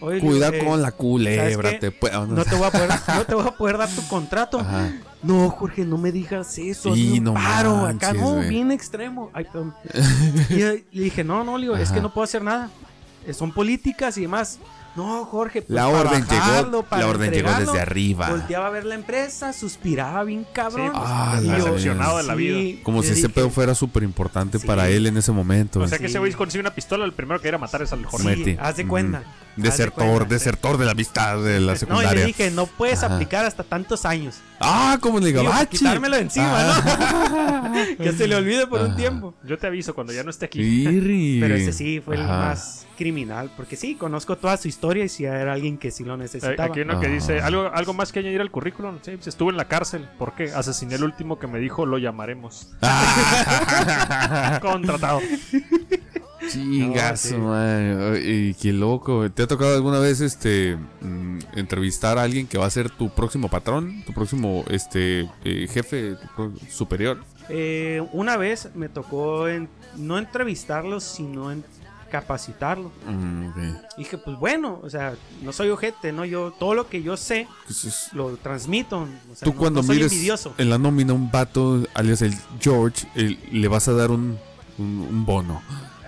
[0.00, 1.78] Oye, Cuida eh, con la culebra.
[1.78, 4.58] Te puede- no te voy a poder, no te voy a poder dar tu contrato.
[4.58, 4.92] Ajá.
[5.22, 6.96] No, Jorge, no me digas eso.
[6.96, 8.48] Y un no paro acá, manches, no, güey.
[8.48, 9.30] bien extremo.
[9.32, 9.74] Ay, perdón.
[10.50, 12.68] y le dije, no, no, Lío, es que no puedo hacer nada.
[13.32, 14.58] Son políticas y demás.
[14.94, 18.28] No, Jorge, pues, La para orden bajarlo, llegó, para la orden llegó entregarlo, desde arriba.
[18.30, 20.88] Volteaba a ver la empresa, suspiraba bien cabrón.
[20.88, 22.80] Sí, pues, Ah, decepcionado de la sí, vida.
[22.82, 24.66] Como si ese pedo fuera súper importante Sí.
[24.66, 25.80] para él en ese momento.
[25.80, 26.10] O sea que Sí.
[26.10, 28.58] ese güey consigue una pistola, el primero que ir a matar es al Jorge.
[28.60, 29.22] Haz de cuenta.
[29.56, 32.12] Desertor, desertor de la amistad de la No, y secundaria.
[32.14, 33.14] le dije, no puedes Ajá.
[33.14, 34.36] aplicar hasta tantos años.
[34.60, 35.78] Ah, como el de Digo, Gabachi.
[35.78, 37.72] quitármelo de encima, Ah.
[37.96, 37.96] ¿no?
[38.04, 39.34] que se le olvide por un tiempo.
[39.44, 40.60] Yo te aviso cuando ya no esté aquí.
[40.62, 41.38] Irri.
[41.40, 45.24] Pero ese sí fue el más criminal, porque sí, conozco toda su historia y si
[45.24, 46.64] era alguien que sí lo necesitaba.
[46.70, 47.10] Aquí uno que Ah.
[47.10, 48.98] dice, ¿algo, algo más que añadir al currículum.
[49.02, 50.08] Sí, pues estuve en la cárcel.
[50.18, 50.52] ¿Por qué?
[50.54, 52.68] Asesiné el último que me dijo, lo llamaremos.
[52.82, 54.58] Ah.
[54.62, 55.20] Contratado.
[56.50, 58.16] Chingazo, No, man.
[58.22, 59.30] Y qué loco.
[59.30, 63.10] ¿Te ha tocado alguna vez este mm, entrevistar a alguien que va a ser tu
[63.10, 66.16] próximo patrón, tu próximo este eh, jefe
[66.70, 67.18] superior?
[67.48, 71.64] Eh, una vez me tocó en- no entrevistarlo, sino en
[72.10, 72.92] capacitarlo.
[73.08, 73.48] Mm.
[73.96, 76.24] Dije, pues bueno, o sea, no soy ojete, ¿no?
[76.26, 78.98] Yo, todo lo que yo sé, Pues es- lo transmito.
[79.00, 80.54] O sea, Tú no- cuando no soy mires envidioso.
[80.58, 84.38] en la nómina un vato, alias el George, el- le vas a dar un,
[84.78, 85.62] un, un bono.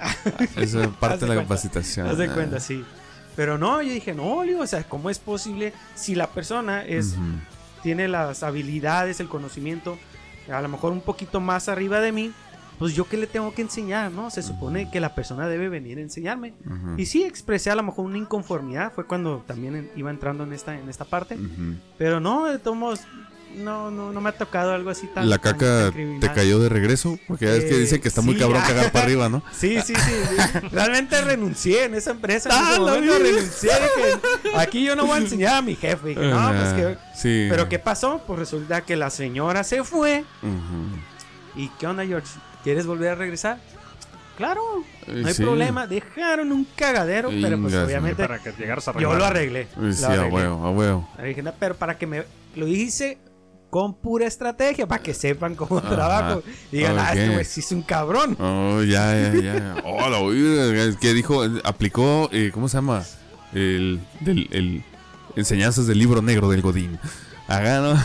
[0.57, 1.43] Esa es parte de la cuenta.
[1.43, 2.07] capacitación.
[2.07, 2.85] Haz de cuenta, sí.
[3.37, 7.23] Pero no, yo dije, no, o sea, ¿cómo es posible si la persona es, Ujú.
[7.83, 9.99] tiene las habilidades, el conocimiento,
[10.53, 12.33] a lo mejor un poquito más arriba de mí?
[12.79, 14.31] Pues yo qué le tengo que enseñar, ¿no?
[14.31, 16.55] Se supone que la persona debe venir a enseñarme.
[16.67, 16.95] Ujú.
[16.99, 20.53] Y sí expresé a lo mejor una inconformidad, fue cuando también en- iba entrando en
[20.53, 21.39] esta, en esta parte.
[21.99, 23.01] Pero no, de todos modos,
[23.57, 25.29] no, no, no me ha tocado algo así tan.
[25.31, 28.37] La caca tan te cayó de regreso, porque ya ves que dicen que está muy
[28.37, 28.67] cabrón ah.
[28.69, 29.43] cagar para arriba, ¿no?
[29.53, 30.13] Sí, sí, sí.
[30.33, 30.59] sí.
[30.73, 32.49] Realmente renuncié en esa empresa.
[32.51, 33.19] En Ah, ese momento vida.
[33.19, 33.71] renuncié.
[34.57, 36.09] aquí yo no voy a enseñar a mi jefe.
[36.09, 36.99] Dije, no, pues que.
[37.15, 37.47] sí.
[37.51, 38.23] Pero ¿qué pasó?
[38.27, 40.25] Pues resulta que la señora se fue.
[41.57, 42.29] ¿Y qué onda, George?
[42.63, 43.59] ¿Quieres volver a regresar?
[44.37, 44.61] Claro,
[45.07, 45.43] Eh, no hay sí.
[45.45, 45.87] problema.
[45.87, 49.61] Dejaron un cagadero, pero pues obviamente Para que llegaras a yo lo arreglé.
[49.63, 50.29] Eh, lo Sí, a arreglé.
[50.31, 51.09] huevo, a huevo.
[51.23, 52.25] Dije, "No, pero para que me
[52.57, 53.19] lo hice
[53.75, 55.91] con pura estrategia, para que sepan cómo Ajá.
[55.91, 56.45] trabajo.
[56.71, 58.37] Y digan, ah, este güey sí es un cabrón.
[58.39, 59.77] Oh, ya, ya, ya.
[59.85, 61.43] Oh, la oí, ¿Qué dijo?
[61.65, 63.03] Aplicó, eh, ¿cómo se llama?
[63.53, 64.85] El, del, el
[65.35, 67.01] enseñanzas del libro negro del Godín.
[67.49, 68.01] Haga,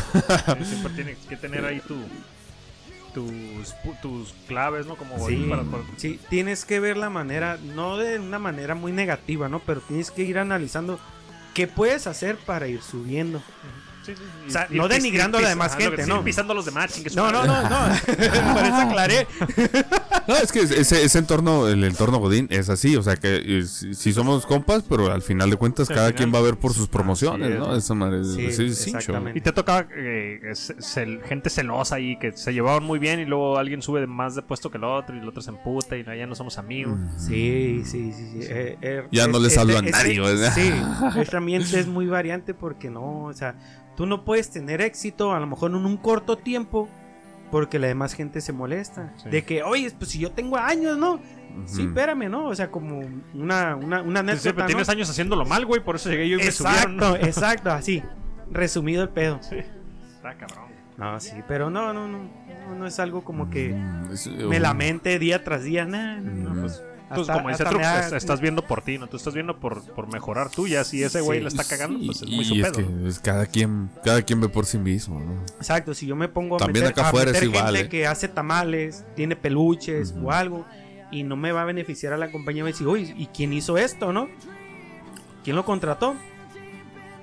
[0.63, 1.97] Siempre tienes que tener ahí tu,
[3.13, 4.95] tus, tus claves, ¿no?
[4.95, 8.91] Como Sí, para- para- sí, tienes que ver la manera, no de una manera muy
[8.91, 9.59] negativa, ¿no?
[9.59, 10.99] Pero tienes que ir analizando
[11.53, 13.37] qué puedes hacer para ir subiendo.
[13.37, 13.45] sí,
[14.17, 14.47] sí, sí.
[14.47, 14.87] O sea, no
[15.37, 16.23] ir a la demás que gente, ¿no?
[16.23, 17.69] pisando a los demás, No, no, no, no.
[18.05, 19.27] Por eso aclaré.
[20.27, 23.93] No, es que ese, ese entorno, el entorno Godín es así, o sea que si,
[23.93, 26.57] si somos compas, pero al final de cuentas Sí, cada final, quien va a ver
[26.57, 27.59] por sus promociones, es.
[27.59, 27.75] ¿no?
[27.75, 29.39] Esa madre, exactamente.
[29.39, 33.25] Y te toca eh, es- cel- gente celosa ahí que se llevaban muy bien y
[33.25, 35.97] luego alguien sube de más de puesto que el otro y el otro se emputa
[35.97, 36.97] y no, ya no somos amigos.
[37.17, 38.27] Sí, sí, sí.
[38.31, 38.39] sí.
[38.49, 40.53] Eh, eh, Ya no es- les este- hablo a nadie, ¿verdad?
[40.53, 40.71] Sí,
[41.19, 43.55] este ambiente es muy variante porque no, o sea,
[43.99, 46.87] tú no puedes tener éxito a lo mejor en un corto tiempo
[47.51, 49.11] porque la demás gente se molesta.
[49.21, 49.27] Sí.
[49.29, 51.19] De que, oye, pues si yo tengo años, ¿no?
[51.65, 51.89] Sí, Ujú.
[51.89, 52.45] espérame, ¿no?
[52.45, 52.99] O sea, como
[53.33, 54.65] una, una, una Sí, sí, anécdota, pero ¿no?
[54.67, 56.93] tienes años haciéndolo mal, güey, por eso llegué yo y me subieron.
[56.93, 58.01] Exacto, exacto, así.
[58.51, 59.39] Resumido el pedo.
[59.41, 59.57] Sí,
[60.15, 60.69] está cabrón.
[60.97, 62.19] No, sí, pero no, no, no.
[62.69, 65.83] No, no es algo como que Mm, es- me lamente día tras día.
[65.85, 69.07] Nah, no, no, pues, Pues hasta- como dice Trux, es- estás viendo por ti, ¿no?
[69.07, 71.43] Tú estás viendo por, por mejorar tú, ya si ese güey Sí.
[71.43, 72.87] la está cagando, Sí, pues es muy su y es pedo.
[73.01, 75.41] que es cada quien, cada quien ve por sí mismo, ¿no?
[75.57, 77.89] Exacto, si yo me pongo a También meter, acá a es meter igual, gente ¿eh?
[77.89, 80.65] que hace tamales, tiene peluches o algo,
[81.11, 83.77] y no me va a beneficiar a la compañía, me dice, oye, ¿y quién hizo
[83.77, 84.27] esto, no?
[85.43, 86.15] ¿Quién lo contrató?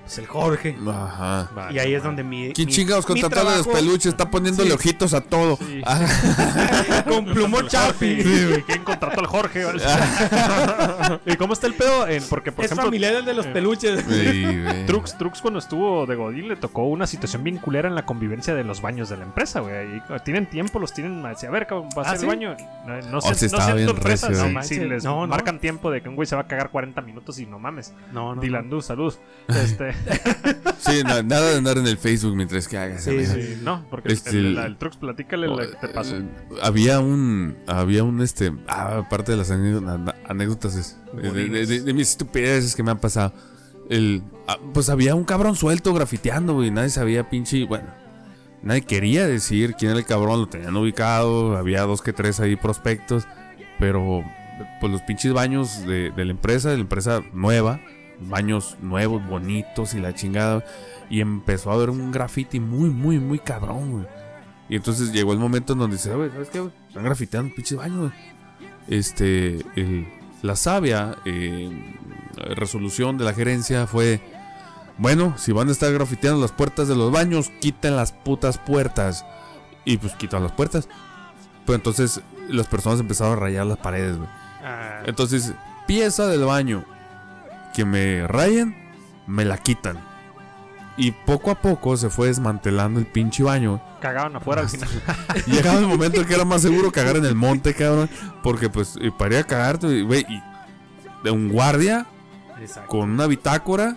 [0.07, 0.77] Pues el Jorge.
[0.87, 1.49] Ajá.
[1.71, 2.53] Y ahí es donde mi.
[2.53, 4.05] ¿Quién mi- chingados mi contrató a los trabajo- peluches?
[4.07, 4.75] Está poniéndole Sí.
[4.75, 5.57] ojitos a todo.
[5.57, 5.81] Sí.
[5.85, 7.67] Ah, Con plumón.
[7.69, 9.65] Jorge, sí, ¿Quién contrató al Jorge?
[11.25, 12.07] ¿Y cómo está el pedo?
[12.07, 14.05] En- porque, por es ejemplo, familiar el de los eh, peluches.
[14.87, 18.55] Trux, Trux cuando estuvo de Godín le tocó una situación bien culera en la convivencia
[18.55, 19.75] de los baños de la empresa, güey.
[19.75, 21.25] Ahí, uh, tienen tiempo, los tienen.
[21.25, 22.55] A ver, cabrón, va a ¿Ah, ser baño.
[22.85, 23.21] No, no Oh,
[23.85, 26.35] no empresa recio, si- No manches, les no, marcan tiempo de que un güey se
[26.35, 27.93] va a cagar 40 minutos y no mames.
[28.13, 28.41] No, no.
[28.69, 29.13] Du, salud.
[29.49, 29.93] Este,
[30.79, 33.03] Sí, na- nada de andar en el Facebook mientras que hagas.
[33.03, 33.33] Sí, amigo.
[33.33, 36.15] sí, no, porque Este, el, el- el Trux, platícale lo que te pasó.
[36.15, 36.23] Eh,
[36.61, 42.11] había un, había un, este, ah, aparte de las anécdotas, de, de- de- de mis
[42.11, 43.33] estupideces que me han pasado.
[43.89, 46.71] El, ah, pues había un cabrón suelto grafiteando, güey.
[46.71, 47.87] Nadie sabía, pinche, bueno,
[48.61, 51.57] nadie quería decir quién era el cabrón, lo tenían ubicado.
[51.57, 53.27] Había dos que tres ahí prospectos,
[53.79, 54.23] pero
[54.79, 57.79] pues los pinches baños de, de la empresa, de la empresa nueva,
[58.21, 60.63] baños nuevos, bonitos y la chingada.
[61.09, 64.05] Y empezó a haber un graffiti muy, muy, muy cabrón, güey.
[64.69, 66.73] Y entonces llegó el momento en donde dice, güey, ¿sabes qué, güey?
[66.89, 68.11] Están grafiteando un pinche baño, güey.
[68.87, 70.07] Este, el-
[70.41, 71.69] la sabia eh,
[72.55, 74.21] resolución de la gerencia fue,
[74.97, 79.25] bueno, si van a estar grafiteando las puertas de los baños, quiten las putas puertas.
[79.85, 80.89] Y pues quitan las puertas.
[81.65, 84.29] Pero entonces las personas empezaron a rayar las paredes, güey.
[84.63, 85.53] Ah, Entonces,
[85.87, 86.83] pieza del baño.
[87.77, 88.75] Que me rayen,
[89.27, 89.99] me la quitan.
[90.97, 93.79] Y poco a poco se fue desmantelando el pinche baño.
[94.01, 94.89] Cagaban afuera al final.
[95.45, 98.09] Y llegaba el momento en que era más seguro cagar en el monte, cabrón.
[98.41, 100.41] Porque pues eh, para ir a cagarte, güey, y
[101.23, 102.07] de un guardia
[102.59, 102.89] Exacto.
[102.89, 103.95] con una bitácora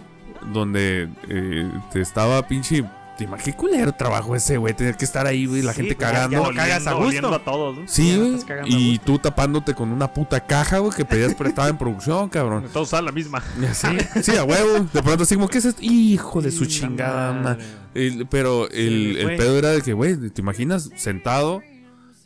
[0.53, 2.85] donde eh, te estaba pinche.
[3.21, 4.73] Te imaginas qué culero trabajo ese, güey.
[4.73, 6.51] Tener que estar ahí, güey, la Sí, gente pues, ya- ya cagando.
[6.51, 7.35] no cagas a gusto.
[7.35, 7.83] a todos, ¿no?
[7.87, 8.11] Sí,
[8.49, 8.75] Ya güey.
[8.75, 12.65] Y tú tapándote con una puta caja, güey, que pedías prestada en producción, cabrón.
[12.73, 13.43] Todos usaban la misma.
[13.75, 13.89] Sí,
[14.23, 14.87] sí, a huevo.
[14.91, 15.83] De pronto así como, ¿qué es esto?
[15.83, 17.33] Hijo de su Sí, chingada.
[17.35, 17.63] madre.
[17.63, 21.61] ma- El- pero el, el pedo era de que, güey, ¿te imaginas sentado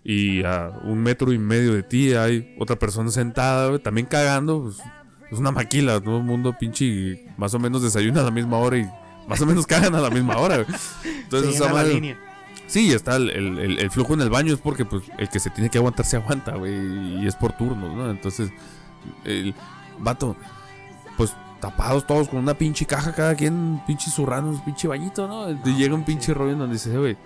[0.05, 4.63] y a un metro y medio de ti hay otra persona sentada, güey, también cagando?
[4.63, 4.77] Pues,
[5.33, 8.79] es una maquila, todo el mundo pinche más o menos desayuna a la misma hora
[8.79, 8.87] y
[9.29, 10.67] más o menos cagan a la misma hora, güey.
[11.05, 12.19] Entonces, esa madre- línea.
[12.67, 15.69] Sí, está el, el- flujo en el baño es porque pues el que se tiene
[15.69, 18.11] que aguantar se aguanta, güey, y es por turnos, ¿no?
[18.11, 18.51] Entonces,
[19.25, 19.55] el
[19.99, 20.35] vato,
[21.19, 25.51] pues tapados todos con una pinche caja, cada quien pinche zurrando un pinche bañito, ¿no?
[25.51, 27.17] Y llega un pinche rollo en donde dice, güey,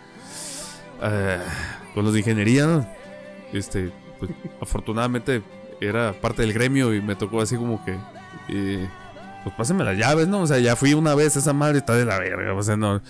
[1.02, 1.38] eh,
[1.94, 2.86] con los de ingeniería, ¿no?
[3.52, 4.30] Este, pues
[4.60, 5.42] afortunadamente
[5.80, 7.96] era parte del gremio y me tocó así como que,
[8.48, 8.88] eh,
[9.48, 10.40] pues pásenme las llaves, ¿no?
[10.42, 13.00] O sea, ya fui una vez, esa madre está de la verga, o sea, no.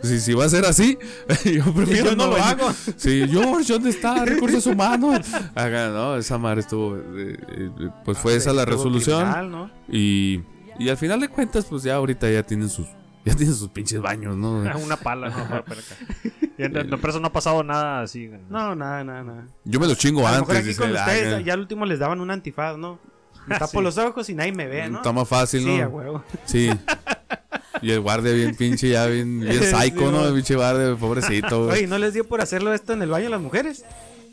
[0.00, 0.96] Si, si va a ser así,
[1.44, 2.44] yo prefiero Yo no lo venir.
[2.46, 2.72] hago.
[2.96, 4.24] Sí, George, ¿dónde está?
[4.24, 5.26] Recursos humanos.
[5.56, 6.96] Haga, no, esa madre estuvo.
[6.96, 7.70] eh, eh,
[8.04, 9.20] pues fue esa la resolución.
[9.22, 9.70] criminal, ¿no?
[9.88, 10.42] Y,
[10.78, 12.86] y al final de cuentas, pues ya ahorita ya tienen sus.
[13.24, 14.60] Ya tienen sus pinches baños, ¿no?
[14.84, 15.48] Una pala, ¿no?
[15.48, 15.96] Para acá.
[16.56, 18.30] Y en la empresa no ha pasado nada así.
[18.48, 19.46] No, nada, nada, nada.
[19.64, 20.58] Yo me lo chingo A lo mejor antes.
[20.58, 23.00] aquí dice, con "Ah, ustedes ya, ya al último les daban un antifaz, ¿no?
[23.48, 23.84] Me tapo Sí.
[23.84, 24.98] los ojos y nadie me ve, ¿no?
[24.98, 25.90] Está más fácil, Sí, a ¿no?
[25.90, 26.24] huevo.
[26.44, 26.70] Sí.
[27.80, 30.10] Y el guardia bien pinche, ya bien, bien psycho, Sí, ¿no?
[30.10, 30.26] no.
[30.26, 31.66] El pinche guardia, pobrecito.
[31.66, 31.78] güey.
[31.78, 33.84] Oye, ¿no les dio por hacerlo esto en el baño a las mujeres?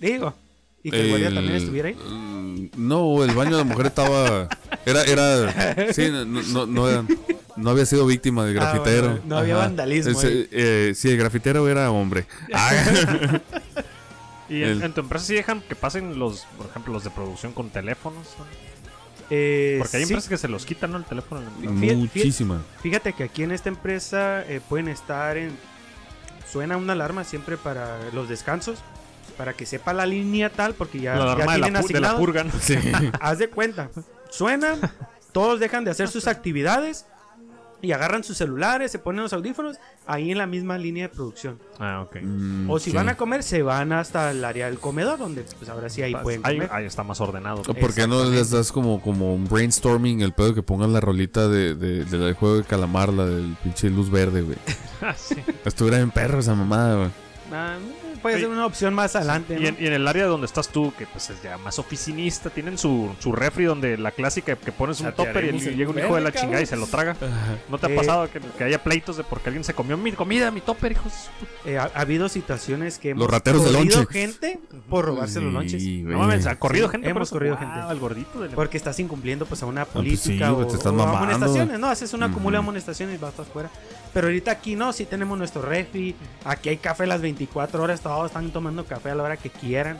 [0.01, 0.33] Digo.
[0.81, 1.95] Y que el guardia también El- estuviera ahí.
[1.95, 4.49] mm, No, el baño de la mujer estaba.
[4.85, 5.93] Era, era.
[5.93, 7.07] Sí, no, no, no,
[7.55, 9.09] no había sido víctima del Ah, grafitero.
[9.09, 12.25] bueno, no había vandalismo eh, sí, el grafitero era hombre.
[12.53, 12.71] Ah,
[14.49, 17.09] Y en, El- en tu empresa sí dejan que pasen los, por ejemplo, los de
[17.11, 18.27] producción con teléfonos.
[19.29, 20.97] Eh, Porque hay sí, empresas que se los quitan, ¿no?
[20.97, 21.41] El teléfono.
[21.59, 22.61] Fíjate- muchísima.
[22.81, 25.57] Fíjate que aquí en esta empresa eh, pueden estar en...
[26.51, 28.79] Suena una alarma siempre para los descansos.
[29.37, 31.79] Para que sepa la línea tal, porque ya, La ya alarma de la, tienen de
[31.79, 32.17] la asignado.
[32.19, 32.51] purga, ¿no?
[32.61, 32.75] Sí.
[33.19, 33.89] Haz de cuenta.
[34.29, 34.79] Suenan,
[35.33, 37.05] todos dejan de hacer sus actividades
[37.81, 41.59] y agarran sus celulares, se ponen los audífonos ahí en la misma línea de producción.
[41.79, 42.17] Ah, ok.
[42.23, 42.95] Mm, O si sí.
[42.95, 46.15] van a comer, se van hasta el área del comedor, donde pues ahora sí ahí
[46.15, 46.69] pueden ahí, comer.
[46.73, 47.61] ahí está más ordenado.
[47.67, 50.99] ¿O ¿Por qué no les das como, como un brainstorming el pedo que pongan la
[51.01, 54.57] rolita de, de- de del juego de calamar, la del pinche luz verde, güey?
[55.01, 55.35] Ah, sí.
[55.65, 57.09] Estuviera en perro esa mamada, güey.
[57.51, 57.75] Ah,
[58.25, 59.55] puede ser Oye, una opción más adelante.
[59.55, 59.67] Y ¿no?
[59.69, 62.77] en, y en el área donde estás tú, que pues es ya más oficinista, tienen
[62.77, 66.15] su, su refri donde la clásica que pones un topper y el- llega un hijo
[66.15, 66.41] de la cabrón.
[66.41, 67.15] chingada y se lo traga.
[67.69, 67.95] ¿No te ha Eh.
[67.95, 71.13] pasado que, que haya pleitos de porque alguien se comió mi comida, mi topper, hijos?
[71.65, 74.59] Eh, ha, ha habido situaciones que hemos Los rateros corrido gente
[74.89, 75.81] por robarse los lonches.
[75.83, 76.01] Sí.
[76.03, 77.09] No mames, ha corrido Sí, gente.
[77.09, 77.91] hemos por corrido Wow, gente.
[77.91, 78.47] el gordito.
[78.55, 81.79] Porque estás incumpliendo pues a una pues sí, política güey, o, te estás o amonestaciones,
[81.79, 81.87] ¿no?
[81.87, 83.69] Haces una acumula amonestaciones y vas para afuera.
[84.15, 88.27] Pero ahorita aquí no, sí tenemos nuestro refi, aquí hay café las 24 horas, todos
[88.27, 89.97] están tomando café a la hora que quieran.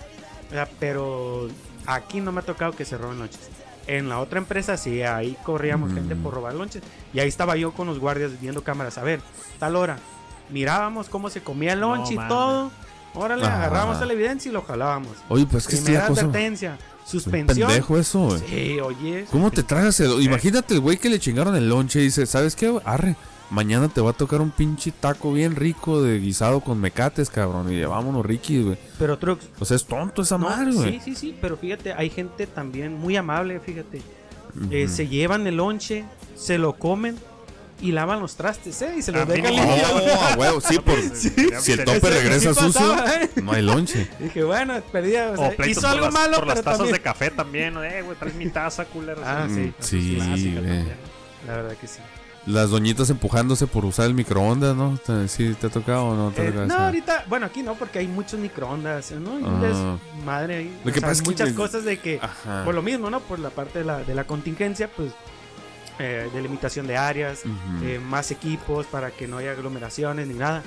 [0.48, 1.50] O sea, pero
[1.86, 3.42] aquí no me ha tocado que se roben lonches.
[3.88, 5.96] En la otra empresa sí, ahí corríamos Mm.
[5.96, 6.82] gente por robar lonches.
[7.14, 8.98] Y ahí estaba yo con los guardias viendo cámaras.
[8.98, 9.20] A ver,
[9.60, 9.98] tal hora.
[10.50, 12.30] Mirábamos cómo se comía el No lonche y mames.
[12.30, 12.72] todo.
[13.16, 13.58] Órale, Ajá.
[13.58, 15.12] agarrábamos la evidencia y lo jalábamos.
[15.30, 16.22] Oye, pues que Primera cosa.
[16.22, 17.68] advertencia, suspensión.
[17.68, 18.40] pendejo eso, güey.
[18.48, 19.26] Sí, oye.
[19.30, 20.22] ¿Cómo te tragas el.?
[20.22, 22.78] Imagínate el güey que le chingaron el lonche y dice: ¿Sabes qué?
[22.86, 23.16] Arre,
[23.50, 27.72] mañana te va a tocar un pinche taco bien rico de guisado con mecates, cabrón.
[27.72, 28.78] Y ya vámonos, Ricky, güey.
[29.00, 31.00] Pero Trux, O sea, es tonto esa no, madre, sí, güey.
[31.00, 34.02] sí, sí, pero fíjate, hay gente también muy amable, fíjate.
[34.72, 36.06] Eh, se llevan el lonche,
[36.36, 37.18] se lo comen
[37.82, 38.96] y lavan los trastes, ¿eh?
[38.98, 39.92] Y se los dejan limpios.
[40.22, 40.98] A huevo, sí, por.
[41.16, 43.30] Si el tope regresa sí sucio, pasaba, ¿eh?
[43.44, 44.10] no hay lonche.
[44.20, 46.64] Dije, bueno, perdía, o O sea, pleitos hizo por algo las, malo, por las pero
[46.64, 46.96] tazas también...
[46.96, 47.78] de café también.
[47.84, 49.22] Eh, güey, traes mi taza, culero.
[49.26, 49.60] Ah, sí.
[49.60, 50.94] Mm, sí, Clásica también.
[51.48, 52.00] La verdad que sí.
[52.46, 55.00] Las doñitas empujándose por usar el microondas, ¿no?
[55.04, 57.98] ¿Te- ¿Sí te ha tocado o no te Eh, no, ahorita, bueno, aquí no, porque
[58.00, 59.40] hay muchos microondas, ¿no?
[59.40, 59.98] Y Ah.
[60.18, 60.70] es madre.
[60.84, 62.64] Lo o que sea, pasa es que muchas cosas de que, Ajá.
[62.64, 63.20] por lo mismo, ¿no?
[63.22, 65.12] Por la parte de la, de la contingencia, pues,
[65.98, 67.42] eh, delimitación de áreas,
[67.82, 70.62] eh, más equipos para que no haya aglomeraciones ni nada.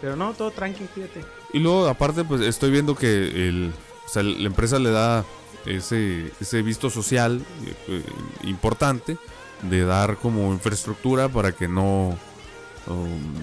[0.00, 1.20] Pero no, todo tranqui, fíjate.
[1.52, 3.72] Y luego, aparte, pues estoy viendo que el,
[4.06, 5.24] o sea, la empresa le da
[5.66, 7.40] ese, ese visto social
[7.86, 8.02] eh,
[8.44, 9.18] importante
[9.62, 12.16] de dar como infraestructura para que no
[12.86, 13.34] um,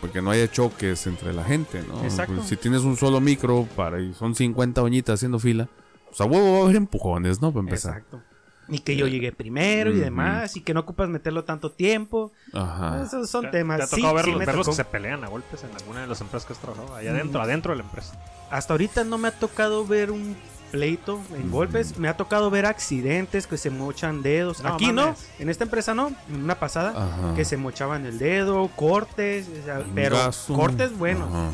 [0.00, 2.02] para que no haya choques entre la gente, ¿no?
[2.04, 2.34] Exacto.
[2.36, 5.68] Pues, si tienes un solo micro para y son 50 doñitas haciendo fila,
[6.08, 7.52] pues a huevo va a haber empujones, ¿no?
[7.52, 7.96] Para empezar.
[7.98, 8.22] Exacto.
[8.70, 12.32] y que yo llegué primero y demás, y que no ocupas meterlo tanto tiempo.
[12.52, 13.02] Ajá.
[13.02, 13.78] Esos son ¿Te- temas.
[13.78, 14.76] ¿Te ha Sí, tocado sí verlos, me verlos tocó.
[14.76, 16.94] que se pelean a golpes en alguna de las empresas que has trabajado?
[16.94, 17.10] Ahí Mm.
[17.10, 18.20] adentro, adentro de la empresa.
[18.50, 20.36] Hasta ahorita no me ha tocado ver un
[20.70, 21.98] pleito en golpes.
[21.98, 24.62] Me ha tocado ver accidentes que se mochan dedos.
[24.62, 25.28] No Aquí no, mames.
[25.38, 26.90] en esta empresa no, en una pasada.
[26.90, 27.34] Ajá.
[27.34, 30.18] Que se mochaban el dedo, cortes, o sea, pero
[30.54, 31.28] cortes buenos.
[31.28, 31.50] Ajá.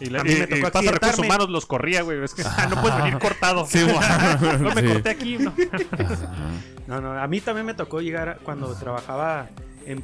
[0.00, 2.22] Y, le, A mí y- me y tocó pasa recursos humanos, los corría, güey.
[2.24, 3.66] Es que ah, no puedes venir cortado.
[3.66, 3.86] Sí,
[4.60, 4.88] no me Sí.
[4.88, 5.52] corté aquí, ¿no?
[6.88, 9.48] No, no, a mí también me tocó llegar a- cuando trabajaba
[9.86, 10.02] en,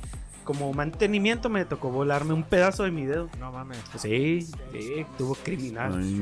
[0.49, 3.29] como mantenimiento, me tocó volarme un pedazo de mi dedo.
[3.39, 3.77] No mames.
[3.99, 6.03] Sí, sí, tuvo criminal.
[6.03, 6.15] Y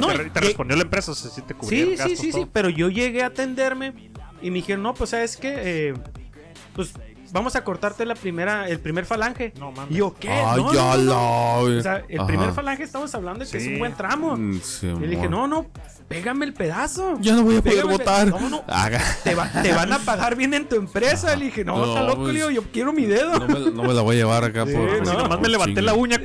[0.00, 2.32] No, te, respondió la empresa, o sea, sí te cubrieron Sí, sí, gastos, sí, sí,
[2.32, 2.48] todo.
[2.52, 3.92] pero yo llegué a atenderme
[4.42, 5.94] y me dijeron, no, pues sabes que,
[6.74, 6.92] pues
[7.30, 9.52] vamos a cortarte la primera, el primer falange.
[9.56, 9.92] No mames.
[9.94, 10.30] Y yo, ¿qué?
[10.30, 11.04] Ay, no, ya no, no, no".
[11.04, 11.78] la, güey.
[11.78, 12.26] O sea, el Ajá.
[12.26, 13.72] primer falange estamos hablando de que es Sí.
[13.74, 14.36] un buen tramo.
[14.36, 15.66] Mm, sí, Y le dije, no, no,
[16.10, 17.16] pégame el pedazo.
[17.20, 18.26] Ya no voy a poder el votar.
[18.28, 18.64] No, no,
[19.22, 21.36] te, va- te van a pagar bien en tu empresa.
[21.36, 23.38] Le dije, no, No, está loco, pues, yo quiero mi dedo.
[23.38, 24.82] No me, no me la voy a llevar acá Sí, por.
[24.90, 24.96] no.
[25.04, 25.82] Por- nomás por me levanté chingue.
[25.82, 26.20] la uña.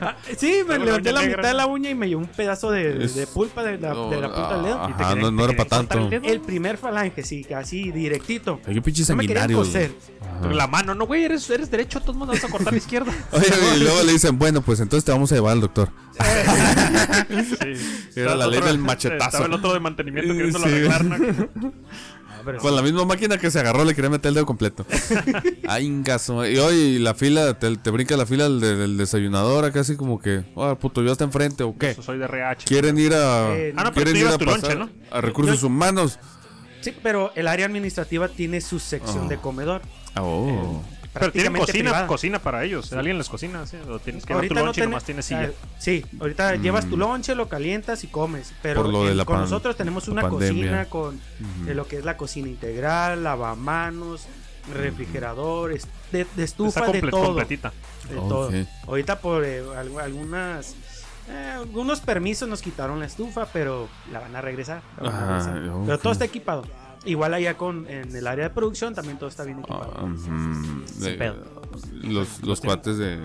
[0.00, 2.26] Ah, sí, me la levanté la negra, mitad de la uña y me llevó un
[2.28, 4.78] pedazo de, Es- de pulpa de la, de la punta del dedo.
[4.82, 6.08] Ah, Y te Ajá, querían- no, no te era para tanto.
[6.16, 6.24] el.
[6.24, 8.60] El primer falange, sí, así directito.
[8.66, 9.56] Ay, qué pinche No me querían sanguinario.
[9.64, 9.92] coser.
[10.42, 10.54] güey.
[10.56, 13.12] La mano, no, güey, eres, eres derecho, todos modos vas a cortar la izquierda.
[13.32, 13.46] Oye,
[13.76, 15.88] y luego le dicen, bueno, pues entonces te vamos a llevar al doctor.
[17.28, 18.20] Sí.
[18.20, 19.24] Era la ley del machetazo.
[19.26, 20.70] Estaba el otro de mantenimiento queriéndolo Sí.
[20.72, 21.72] arreglar, ¿no?
[22.60, 24.86] Con la misma máquina que se agarró le quería meter el dedo completo.
[25.68, 26.46] Ay, ingazo.
[26.48, 29.96] Y oye, y la fila, te, te brinca la fila del, del desayunador acá así
[29.96, 31.94] como que, ah, puto, yo hasta enfrente o qué.
[31.94, 32.64] Soy de RH.
[32.64, 35.66] ¿Quieren ir a, Eh, Ah, no, pero quieren ir a pasar lonche, a recursos Yo-
[35.66, 36.18] humanos?
[36.80, 39.28] Sí, pero el área administrativa tiene su sección Ah.
[39.28, 39.82] de comedor.
[40.14, 40.82] Ah, oh.
[41.18, 42.06] Pero tienen cocina, privada.
[42.06, 42.92] cocina para ellos.
[42.92, 43.76] Alguien les cocina, ¿sí?
[43.88, 45.50] O tienes que tu Ahorita no lonche y tiene- nomás tienes silla.
[45.52, 46.62] ah, Sí, ahorita Mm.
[46.62, 48.52] llevas tu lonche, lo calientas y comes.
[48.62, 50.62] Pero lo con pan- nosotros tenemos una pandemia.
[50.62, 51.20] cocina con
[51.66, 54.26] de lo que es la cocina integral, lavamanos,
[54.72, 57.24] refrigerador, es- de, de estufa, Está de todo.
[57.26, 57.72] completita.
[58.08, 58.50] de todo.
[58.86, 60.74] Ahorita por eh, algu- algunas
[61.30, 64.80] eh, algunos permisos nos quitaron la estufa, pero la van a regresar.
[64.98, 65.74] la van a Ajá, regresar.
[65.76, 65.84] ok.
[65.86, 66.62] Pero todo está equipado.
[67.04, 70.08] Igual allá con en el área de producción también todo está bien equipado.
[70.98, 71.58] De- pedo.
[72.02, 73.18] los los cuates de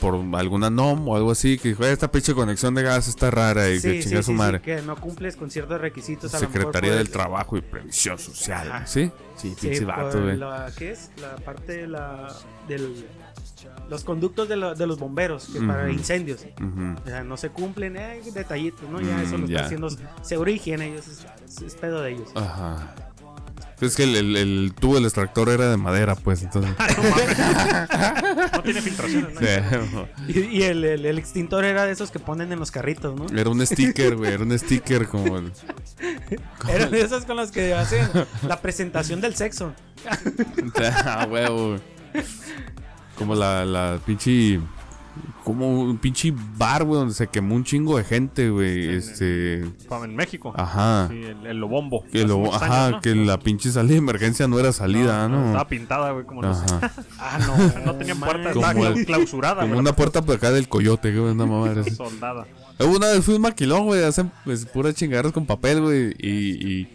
[0.00, 3.30] por alguna NOM o algo así que dijo "Eh, esta pinche conexión de gas está
[3.30, 6.32] rara y que chinga sí, su sí, madre que no cumples con ciertos requisitos.
[6.34, 8.86] a lo mejor Secretaría del el- Trabajo y Previsión Social Ajá.
[8.86, 9.10] ¿sí?
[9.36, 10.38] sí pinche vato güey
[10.78, 11.10] ¿qué es?
[11.20, 12.32] La parte de la,
[12.68, 13.06] del,
[13.90, 16.40] los conductos de, la- de los bomberos que para incendios.
[17.02, 19.00] O sea, no se cumplen, eh, detallitos, ¿no?
[19.00, 19.54] Ya Mm, eso lo ya.
[19.56, 19.88] está haciendo
[20.22, 22.30] seguro higiene, ellos es, es- es pedo de ellos.
[22.34, 22.94] Ajá.
[23.80, 26.72] Es que el, el, el tubo del extractor era de madera, pues, entonces.
[28.52, 29.40] No tiene filtraciones, ¿no?
[29.40, 30.32] Sí.
[30.52, 33.26] Y, y el, el- extintor era de esos que ponen en los carritos, ¿no?
[33.36, 34.32] Era un sticker, güey.
[34.34, 35.52] Era un sticker como el.
[36.68, 38.06] Eran de esos con los que hacen
[38.46, 39.72] la presentación del sexo.
[41.04, 41.78] Ah, huevo.
[43.22, 44.60] Como la, la pinche.
[45.44, 48.94] Como un pinche bar, güey, donde se quemó un chingo de gente, güey.
[48.96, 49.60] Este.
[49.62, 50.54] En México.
[50.56, 51.08] Ajá.
[51.10, 52.04] Sí, el, el Lobombo.
[52.10, 53.00] Que lo, ajá, años, ¿no?
[53.02, 55.46] que la pinche salida de emergencia no era salida, ¿no?
[55.48, 56.64] Estaba pintada, güey, como no sé.
[56.74, 56.90] Ajá.
[57.18, 57.84] Ah, no.
[57.84, 59.80] No tenía puerta, Como estaba el- clausurada, Como güey.
[59.80, 61.90] una puerta por acá del coyote, güey, una así.
[61.90, 62.46] Soldada.
[62.78, 66.88] Una vez fui un maquilón, güey, hacen pues, puras chingaderas con papel, güey, y, y,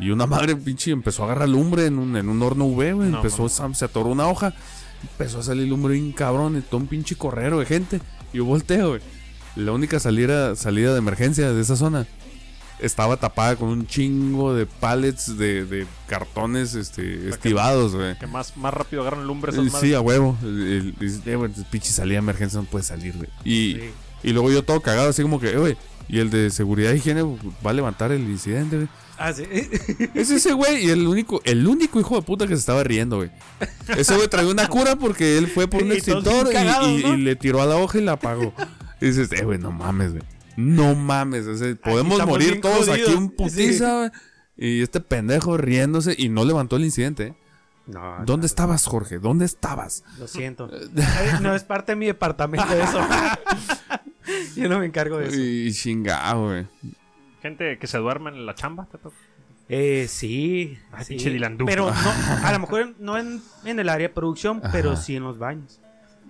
[0.00, 3.10] y una madre pinche empezó a agarrar lumbre en un, en un horno UV, güey,
[3.10, 4.52] No, empezó, se atoró una hoja,
[5.02, 8.00] empezó a salir lumbre bien cabrón, y todo un pinche correro de gente,
[8.32, 9.00] y yo volteo, güey,
[9.56, 12.06] la única salida, salida de emergencia de esa zona
[12.78, 18.16] estaba tapada con un chingo de pallets de, de cartones, este, estivados, güey.
[18.18, 19.78] Que más, más rápido agarran lumbre esas Eh.
[19.80, 20.38] Sí, a huevo.
[20.42, 23.28] El, el- el- eh, pinche salida de emergencia no puede salir, güey.
[23.44, 23.80] Y, Sí.
[24.22, 25.76] y luego yo todo cagado, así como que, eh, güey.
[26.08, 28.88] Y el de seguridad e higiene va a levantar el incidente, güey.
[29.22, 29.44] Ah, sí.
[30.14, 33.16] Es ese güey y el único, el único hijo de puta que se estaba riendo,
[33.18, 33.30] güey.
[33.96, 37.02] Ese güey traía una cura porque él fue por un Y extintor y, cagados, y-
[37.02, 37.14] ¿no?
[37.14, 38.54] y le tiró a la hoja y la apagó.
[39.00, 40.22] Y dices, eh, güey, no mames, güey.
[40.56, 41.44] No mames.
[41.82, 44.10] podemos morir todos aquí un putiza, güey.
[44.56, 47.34] Y este pendejo riéndose y no levantó el incidente, ¿eh?
[47.86, 49.18] No, ¿Dónde estabas, Jorge?
[49.18, 50.04] ¿Dónde estabas?
[50.18, 50.70] Lo siento.
[51.42, 53.00] No es parte de mi departamento eso.
[54.56, 55.36] Yo no me encargo de eso.
[55.38, 56.66] Y chingado, güey.
[57.42, 58.86] Gente que se duerme en la chamba.
[58.90, 59.16] ¿te toca?
[59.68, 60.78] Eh, sí.
[61.08, 61.64] Dilandú.
[61.66, 61.92] Pero no,
[62.46, 65.80] a lo mejor no en, en el área de producción, pero sí en los baños.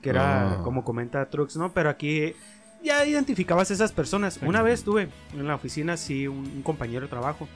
[0.03, 0.61] Que era, Ah.
[0.63, 1.73] como comenta Trux, ¿no?
[1.73, 2.35] Pero aquí
[2.83, 4.39] ya identificabas esas personas.
[4.43, 7.49] Una vez tuve en la oficina, sí, un, un compañero de trabajo.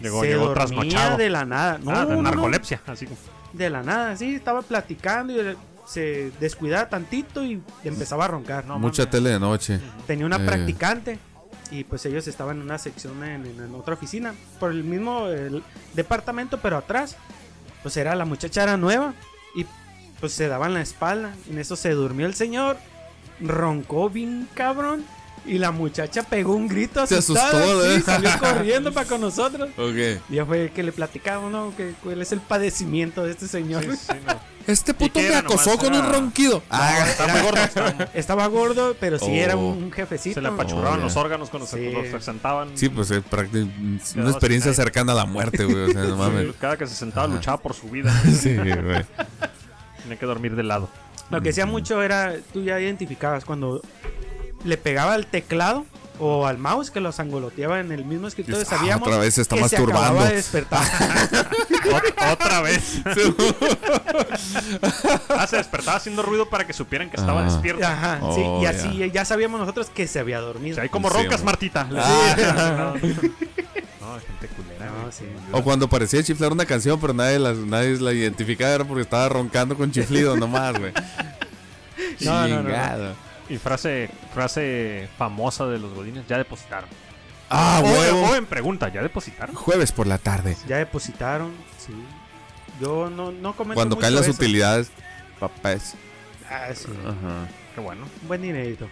[0.00, 1.16] Llegó, se llegó dormía trasnochado.
[1.18, 1.78] de la nada.
[1.82, 2.30] No, ah, de no, no.
[2.30, 2.80] narcolepsia.
[2.86, 3.18] Así como.
[3.52, 4.34] De la nada, sí.
[4.34, 5.56] Estaba platicando y
[5.86, 8.64] se descuidaba tantito y empezaba a roncar.
[8.66, 9.80] No, Mucha tele de noche.
[10.06, 10.46] Tenía una Eh.
[10.46, 11.18] practicante
[11.70, 15.26] y pues ellos estaban en una sección en, en- en otra oficina, por el mismo
[15.26, 15.62] el
[15.94, 17.16] departamento, pero atrás,
[17.82, 19.14] pues era la muchacha era nueva
[19.54, 19.64] y
[20.20, 21.34] pues se daban la espalda.
[21.48, 22.76] En eso se durmió el señor,
[23.40, 25.04] roncó bien cabrón.
[25.46, 28.00] Y la muchacha pegó un grito Se asustada, asustó, sí, ¿eh?
[28.02, 29.70] salió corriendo para con nosotros.
[29.78, 30.20] Ok.
[30.28, 31.74] Y ya fue que le platicamos, ¿no?
[31.74, 33.82] Que cuál es el padecimiento de este señor.
[33.84, 34.38] Sí, sí, no.
[34.66, 36.62] Este puto me acosó con un ronquido.
[36.70, 37.60] Ah, Está muy gordo.
[38.14, 39.34] Estaba gordo, pero sí Oh.
[39.34, 40.34] era un, un jefecito.
[40.34, 42.70] Se le apachurraban Oh, los órganos cuando se los presentaban.
[42.76, 45.90] Sí, pues es prácticamente Quedaba una experiencia cercana a la muerte, güey.
[45.90, 46.54] O sea, no mames.
[46.60, 47.34] Cada que se sentaba Ajá.
[47.34, 48.12] luchaba por su vida.
[48.32, 49.04] Sí, güey.
[50.02, 50.88] Tenía que dormir de lado.
[51.30, 53.80] Lo que hacía mucho era, tú ya identificabas cuando
[54.64, 55.84] le pegaba al teclado
[56.20, 59.42] o al mouse que los angoloteaba en el mismo escritorio, Ah, sabíamos otra vez se
[59.42, 60.00] está que masturbando.
[60.00, 60.82] se acababa de despertar.
[62.32, 63.00] Otra vez.
[65.30, 67.44] ah, se despertaba haciendo ruido para que supieran que estaba Ah.
[67.44, 67.84] despierto.
[67.86, 69.24] Ajá, sí, Oh, y así ya.
[69.24, 70.74] sabíamos nosotros que se había dormido.
[70.74, 71.42] O sea, hay como Sí, roncas.
[71.42, 71.88] Martita.
[71.96, 72.94] Ah.
[74.00, 74.86] No, hay gente culera.
[74.86, 75.12] No, güey.
[75.12, 75.24] sí.
[75.52, 79.28] O cuando parecía chiflar una canción, pero nadie la, nadie la identificaba, era porque estaba
[79.28, 80.92] roncando con chiflido nomás, güey.
[82.20, 82.70] No, no, no.
[83.50, 86.88] Y frase, frase famosa de los godines, ya depositaron.
[87.50, 88.30] Ah, huevo.
[88.30, 89.54] O en pregunta, ¿ya depositaron?
[89.56, 90.56] Jueves por la tarde.
[90.68, 91.92] Ya depositaron, sí.
[92.80, 94.32] Yo no, no comento Cuando mucho caen las eso.
[94.36, 94.90] utilidades,
[95.40, 95.94] papás.
[96.48, 96.86] Ah, sí.
[97.04, 97.48] Ajá.
[97.74, 98.04] Qué bueno.
[98.22, 98.88] Un buen dinerito.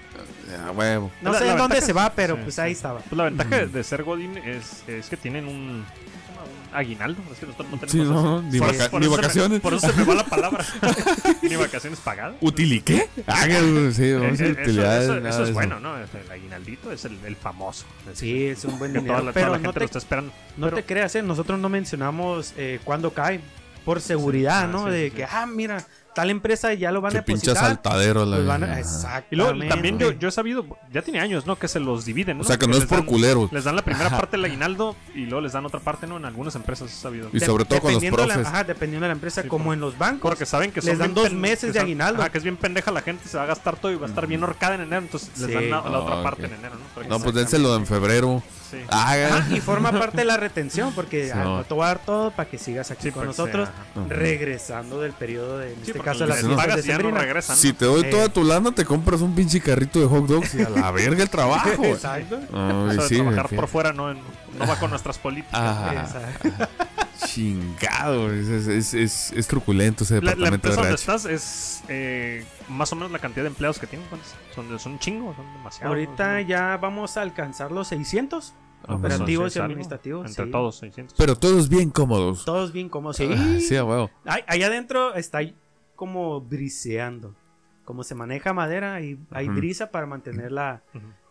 [0.58, 1.10] Ah, huevo.
[1.22, 2.60] No La- sé la en dónde ventaja- se va, pero sí, pues sí.
[2.60, 2.98] ahí estaba.
[3.00, 5.86] Pues la ventaja de- de ser godín es, es que tienen un,
[6.72, 7.22] aguinaldo.
[7.32, 8.22] Es que nosotros no tenemos Sí, no, eso.
[8.22, 9.60] no, ni Por- vaca- por ni eso se me- vacaciones.
[9.60, 10.64] por eso se me va la palabra.
[11.42, 12.36] ni vacaciones pagadas.
[12.40, 13.08] ¿Utili qué?
[13.26, 15.04] Ah, que- sí, Eh, vamos a eh, utilidades.
[15.04, 15.54] eso, eso- eso es eso.
[15.54, 15.98] bueno, ¿no?
[15.98, 17.86] Es El aguinaldito es el, el famoso.
[18.10, 19.14] Es Sí, es un buen dinero.
[19.14, 20.32] toda la, toda pero la no gente te, lo está esperando.
[20.56, 21.22] no Pero- te creas, ¿eh?
[21.22, 23.40] nosotros no mencionamos eh, cuándo cae.
[23.84, 24.84] Por seguridad, Ah, ¿no?
[24.86, 25.28] sí, de sí, que, sí.
[25.32, 27.56] ah, mira, tal empresa ya lo van a pinche depositar.
[27.76, 28.24] saltadero.
[28.24, 28.80] La pues van a- Ajá.
[28.80, 29.26] Exactamente.
[29.30, 31.56] Y luego también yo, yo he sabido, ya tiene años, ¿no?
[31.56, 32.42] Que se los dividen, ¿no?
[32.42, 33.48] O sea, que no es por dan- culero.
[33.52, 36.16] Les dan la primera parte del aguinaldo y luego les dan otra parte, ¿no?
[36.16, 37.28] En algunas empresas he sabido.
[37.32, 38.46] Y sobre todo con los la- profes.
[38.46, 40.28] ajá, dependiendo de la empresa, Sí, como por- en los bancos.
[40.30, 42.20] Porque saben que son Les dan dos meses de aguinaldo.
[42.22, 44.08] Ajá, que es bien pendeja la gente, se va a gastar todo y va a
[44.08, 45.52] estar bien horcada en enero, entonces les Sí.
[45.54, 46.22] dan la, la Ah, otra ok.
[46.22, 46.84] parte en enero, ¿no?
[46.94, 48.42] Para No, pues dénselo en febrero.
[48.70, 48.78] Sí.
[48.90, 51.64] Ah, Ajá, y forma parte de la retención, porque Sí, ah, no.
[51.64, 53.68] te voy a dar todo para que sigas aquí Sí, con nosotros,
[54.08, 56.56] regresando del periodo de, en Sí, este caso, las no.
[56.56, 56.80] pagas.
[57.58, 58.10] Si te doy Eh.
[58.10, 61.22] toda tu lana, te compras un pinche carrito de hot dogs y a la verga
[61.22, 61.70] el trabajo.
[61.76, 61.90] güey.
[61.92, 62.38] Exacto.
[62.52, 64.18] Ay, Eso de sí, trabajar por fuera no, en-
[64.58, 65.58] no va con nuestras políticas.
[65.60, 66.68] Ah, Exacto.
[67.26, 68.32] Chingado.
[68.32, 71.82] Es, es, es, es- es truculento ese La, la departamento de empresa donde estás es
[71.88, 74.06] eh, más o menos la cantidad de empleados que tienen.
[74.54, 75.88] Son, son un chingo, son demasiados.
[75.88, 76.48] Ahorita ¿no?
[76.48, 78.54] ya vamos a alcanzar los 600
[78.86, 80.24] Ah, operativos y administrativos.
[80.28, 80.50] Entre sí.
[80.52, 81.16] todos, 600.
[81.18, 82.44] Pero todos bien cómodos.
[82.44, 83.28] Todos bien sí.
[83.36, 84.08] Ah, sí, a huevo.
[84.24, 85.40] Allá adentro está
[85.96, 87.34] como briseando.
[87.88, 90.82] Como se maneja madera y hay brisa para mantener la,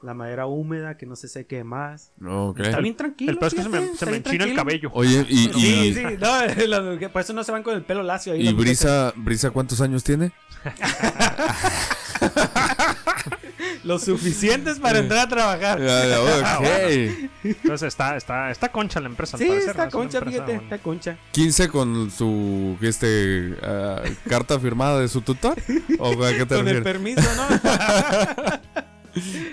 [0.02, 2.12] la madera húmeda, que no se seque más.
[2.20, 2.62] Ok.
[2.62, 3.34] Está bien tranquilo.
[3.34, 4.90] El peor es que se me, se me enchina el cabello.
[4.92, 8.34] Oye, y, Sí, y, sí, no, por eso no se van con el pelo lacio
[8.34, 8.48] ahí.
[8.48, 8.54] y.
[8.54, 10.32] Brisa, Brisa, ¿cuántos años tiene?
[13.84, 15.80] Lo suficientes para entrar a trabajar.
[15.82, 17.30] Ah, ok.
[17.44, 19.38] Entonces está, está, está concha la empresa.
[19.38, 20.64] al Sí, parecer, está concha, empresa, fíjate, bueno.
[20.64, 21.18] está concha.
[21.32, 25.56] 15 con su este ah, carta firmada de su tutor
[26.00, 26.84] o a qué te Con el refieres?
[26.84, 27.48] permiso, ¿no?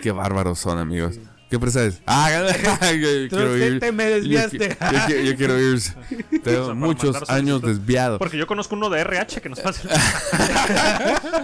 [0.02, 1.18] Qué bárbaros son, amigos.
[1.48, 2.02] ¿Qué empresa es?
[2.06, 2.30] Ah,
[2.92, 3.80] yo quiero ir.
[3.80, 4.68] te me Yo, desviaste.
[4.68, 5.80] yo qui- yo quiero ir.
[6.42, 8.18] Tengo para muchos mandar años desviados.
[8.18, 9.88] Porque yo conozco uno de RH que nos pase.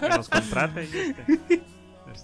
[0.01, 0.85] que nos contrate.
[0.85, 1.63] y, este,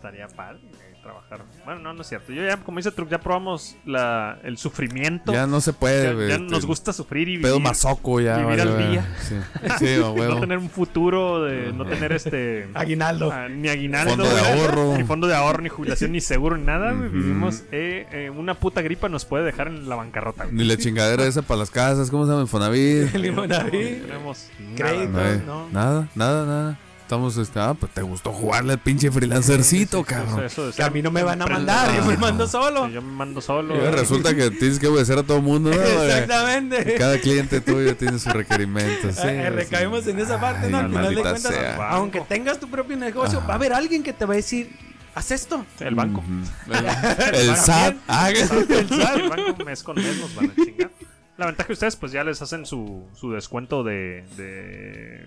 [0.06, 1.40] estaría padre eh, trabajar.
[1.64, 2.32] Bueno, no, no es cierto.
[2.32, 5.32] Yo ya, como dice Truc, ya probamos la, el sufrimiento.
[5.32, 6.04] Ya no se puede.
[6.04, 7.68] Ya- ya este, nos gusta sufrir y Pedo vivir.
[7.68, 8.34] masoco ya.
[8.38, 8.88] vivir vale, al vale.
[8.90, 9.16] día.
[9.20, 9.34] Sí,
[9.78, 10.34] sí huevo.
[10.34, 12.68] No tener un futuro, de no tener este.
[12.74, 13.30] Aguinaldo.
[13.32, 14.96] ah, ni aguinaldo, Fondo de ahorro.
[14.96, 16.92] ni fondo de ahorro, ni jubilación, ni seguro, ni nada.
[16.92, 20.44] Vivimos eh, eh, una puta gripa nos puede dejar en la bancarrota.
[20.44, 20.56] güey.
[20.56, 22.10] Ni la chingadera esa para las casas.
[22.10, 22.42] ¿Cómo se llama?
[22.42, 23.14] Infonavit.
[23.14, 24.00] El Infonavit.
[24.00, 25.08] No tenemos Crédito.
[25.12, 25.24] nada.
[25.26, 25.68] No hay- no.
[25.70, 26.78] Nada, nada, nada.
[27.06, 30.42] Estamos, este, ah, pues te gustó jugarle al pinche freelancercito, cabrón.
[30.44, 32.86] Eso de Que a mí no me van a mandar, yo me mando solo.
[32.88, 33.76] Sí, yo me mando solo.
[33.76, 35.76] Y resulta que tienes que obedecer a todo el mundo, ¿no?
[35.76, 35.86] güey?
[36.10, 36.96] Exactamente.
[36.98, 39.14] Cada cliente tuyo tiene sus requerimientos.
[39.14, 40.10] Sí, Eh, recaemos sí.
[40.10, 40.78] en esa parte, Ay, ¿no?
[40.78, 41.90] Al final de cuentas, sea.
[41.90, 44.76] aunque tengas tu propio negocio, va a haber alguien que te va a decir,
[45.14, 45.64] haz esto.
[45.78, 46.22] El banco.
[46.22, 46.72] Ujú.
[46.72, 47.56] El, el También.
[47.56, 47.96] SAT.
[48.08, 50.90] Ah, El SAT, el banco mes con mes nos van a chingar.
[51.38, 55.26] La ventaja que ustedes pues ya les hacen su, su descuento de, de,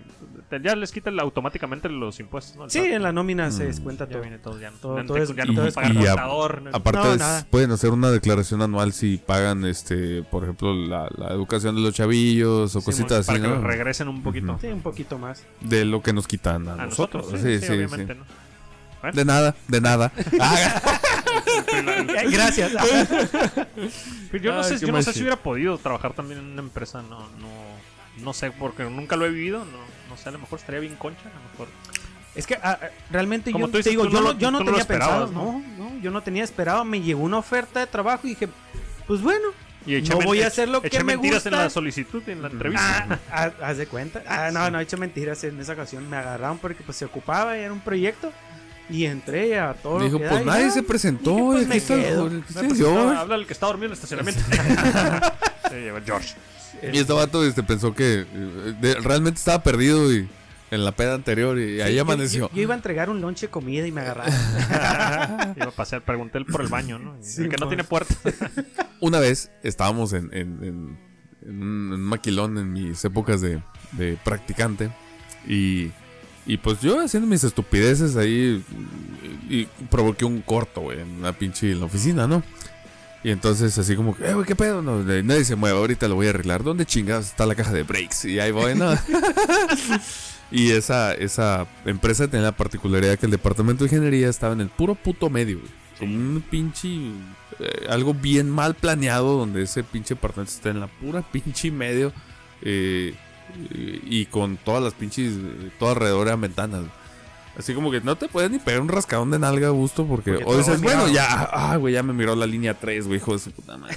[0.50, 2.64] de- Ya les quitan automáticamente los impuestos, ¿no?
[2.64, 3.66] El Sí, en la nómina se Mm.
[3.68, 4.22] descuenta Ya todo.
[4.22, 5.92] viene todo, ya no, Todo- ya no todo te- es- ya no y- pueden pagar
[5.92, 6.62] y a- contador.
[6.62, 11.08] no- Aparte, No, es- pueden hacer una declaración anual si pagan, este, por ejemplo, la,
[11.16, 13.60] la educación de los chavillos o Sí, cositas para así, que ¿no?
[13.62, 14.58] regresen un poquito.
[14.60, 15.44] Sí, un poquito más.
[15.60, 17.26] De lo que nos quitan a, A nosotros.
[17.26, 18.18] nosotros, sí, Sí, sí, sí, obviamente, sí.
[18.18, 19.12] ¿no?
[19.12, 20.12] De nada, de nada.
[20.40, 20.56] Ah,
[20.92, 20.98] Eh,
[22.30, 22.72] Gracias.
[24.30, 26.62] Pero yo no Ay, sé, yo no sé si hubiera podido trabajar también en una
[26.62, 27.48] empresa, no, no,
[28.18, 30.96] no sé, porque nunca lo he vivido, no, no sé, a lo mejor estaría bien
[30.96, 31.68] concha, a lo mejor.
[32.34, 32.78] Es que ah,
[33.10, 34.76] realmente Como yo tú te digo, tú yo no lo- yo no tú no lo
[34.78, 38.30] tenía pensado, no, no, yo no tenía esperado, me llegó una oferta de trabajo y
[38.30, 38.48] dije,
[39.06, 39.48] pues bueno,
[39.84, 42.48] Y eché No voy a hacer lo que me mentiras en la solicitud, en la
[42.48, 43.06] entrevista.
[43.08, 44.22] ah, ah, haz de cuenta.
[44.28, 47.56] Ah, no, no he hecho mentiras en esa ocasión, me agarraron porque pues se ocupaba,
[47.56, 48.30] era un proyecto
[48.90, 51.30] y entré a todo lo Dijo, que pues nadie ya, se presentó.
[51.30, 52.30] dije, pues, me está el- quedo.
[52.76, 53.16] George.
[53.16, 54.40] habla el que está dormido en el estacionamiento.
[55.70, 56.34] sí, llegó George.
[56.92, 58.24] Y este vato este, pensó que
[58.80, 60.28] de- realmente estaba perdido y
[60.70, 62.48] en la peda anterior y ahí Yo- amaneció.
[62.50, 64.32] Yo, yo iba a entregar un lonche de comida y me agarraron.
[65.56, 67.16] Iba a pasear, pregunté él por el baño, ¿no?
[67.18, 68.14] Y Sí, el que no tiene puerta.
[69.00, 70.98] Una vez estábamos en, en- en-
[71.42, 73.62] en un, en un maquilón en mis épocas de,
[73.92, 74.90] de practicante
[75.48, 75.90] y,
[76.46, 78.62] y pues yo haciendo mis estupideces ahí
[79.48, 82.42] y, provoqué un corto, güey, en una pinche en la oficina, ¿no?
[83.22, 84.80] Y entonces así como, eh, güey, ¿qué pedo?
[84.80, 86.62] No, nadie se mueve, ahorita lo voy a arreglar.
[86.62, 88.24] ¿Dónde chingados está la caja de breaks?
[88.24, 88.94] Y ahí voy, ¿no?
[90.50, 94.70] y esa, esa empresa tenía la particularidad que el departamento de ingeniería estaba en el
[94.70, 95.70] puro puto medio, güey.
[95.98, 96.88] Como un pinche.
[97.58, 102.14] eh, algo bien mal planeado, donde ese pinche departamento está en la pura pinche medio.
[102.62, 103.14] eh,
[103.70, 105.34] y con todas las pinches.
[105.78, 106.84] Todo alrededor eran ventanas.
[107.56, 110.32] Así como que no te puedes ni pegar un rascadón de nalga a gusto porque.
[110.34, 111.12] Porque o dices, bueno, mirado.
[111.12, 111.42] ya.
[111.52, 113.96] Ah, güey, ya me miró la línea 3, güey, hijo de su puta madre.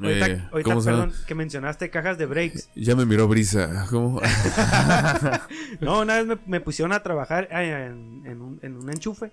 [0.00, 2.68] ahorita, Eh, ahorita, perdón, que mencionaste cajas de breaks.
[2.74, 3.86] Ya me miró Brisa.
[3.90, 4.20] ¿Cómo?
[5.80, 9.32] No, una vez me, me pusieron a trabajar eh, en, en un, en un enchufe.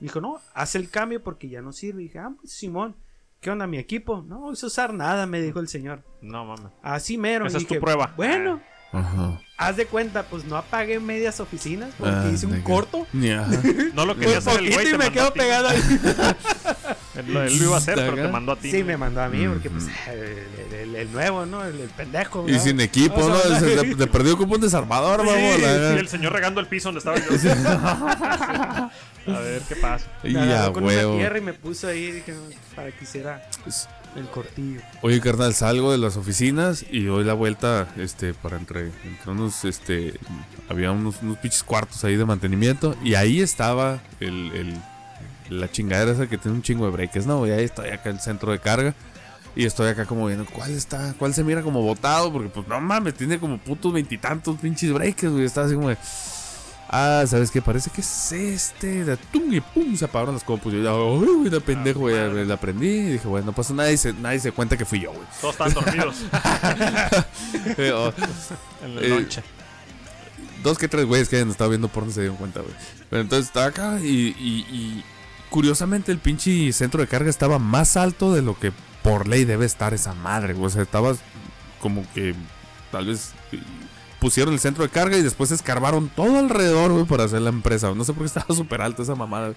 [0.00, 2.02] Dijo, no, haz el cambio porque ya no sirve.
[2.02, 2.94] Y dije, ah, pues, Simón,
[3.42, 4.24] ¿qué onda mi equipo?
[4.26, 6.02] No voy a usar nada, me dijo el señor.
[6.22, 6.72] No, mames.
[6.82, 7.46] Así mero.
[7.46, 8.14] Esa Y es tu prueba.
[8.16, 8.62] Bueno,
[8.92, 9.40] Ajá.
[9.58, 13.06] haz de cuenta, pues no apagué medias oficinas porque Ah, hice un que- corto.
[13.12, 14.94] No lo quería hacer el güey.
[14.94, 15.80] y me quedo pegado ahí.
[17.14, 18.70] Él, lo- él lo iba a hacer, pero te mandó a ti.
[18.70, 21.62] Sí, me mandó a mí porque pues el, el- el nuevo, ¿no?
[21.62, 22.48] El, el pendejo.
[22.48, 22.58] Y ¿no?
[22.58, 23.36] sin equipo, O ¿no?
[23.58, 26.00] Se- De, de perdido como un desarmador, Sí, vamos.
[26.00, 28.90] el señor regando el piso donde estaba yo.
[29.26, 30.06] A ver qué pasa.
[30.24, 31.16] Y me a agarró con una huevo.
[31.16, 32.34] tierra y me puso ahí dije,
[32.74, 33.42] para que hiciera
[34.16, 34.80] el cortillo.
[35.02, 39.64] Oye, carnal, salgo de las oficinas y doy la vuelta, este, para entre, entre unos,
[39.64, 40.14] este,
[40.68, 44.82] había unos, unos pinches cuartos ahí de mantenimiento y ahí estaba el, el-
[45.58, 47.46] la chingadera esa que tiene un chingo de breaks, ¿no?
[47.46, 48.94] Y ahí estoy acá en el centro de carga
[49.54, 52.80] y estoy acá como viendo cuál está, cuál se mira como botado, porque pues no
[52.80, 55.98] mames, tiene como putos veintitantos pinches breaks, güey, está así como de...
[56.94, 57.62] Ah, ¿sabes qué?
[57.62, 59.04] Parece que es este.
[59.04, 60.74] De tum y pum, se apagaron las compus.
[60.74, 62.14] Yo, ay, güey, la pendejo, güey.
[62.14, 62.44] madre.
[62.44, 62.86] la aprendí.
[62.86, 63.90] Y dije, bueno, no pasa nada.
[63.90, 65.24] Y se, nadie se cuenta que fui yo, güey.
[65.40, 66.16] Todos estaban dormidos
[67.78, 68.12] Eh, oh,
[68.84, 69.42] en el Eh, lonche.
[70.62, 72.74] dos que tres güeyes que hayan estado viendo porno se dieron cuenta, güey.
[73.08, 74.06] Pero entonces estaba acá y,
[74.38, 75.04] y- y
[75.50, 78.72] curiosamente el pinche centro de carga estaba más alto de lo que
[79.02, 80.66] por ley debe estar esa madre, güey.
[80.66, 81.14] O sea, estaba
[81.80, 82.34] como que
[82.90, 83.32] tal vez
[84.22, 87.92] pusieron el centro de carga y después escarbaron todo alrededor, güey, para hacer la empresa.
[87.92, 89.48] No sé por qué estaba súper alto esa mamada.
[89.48, 89.56] güey.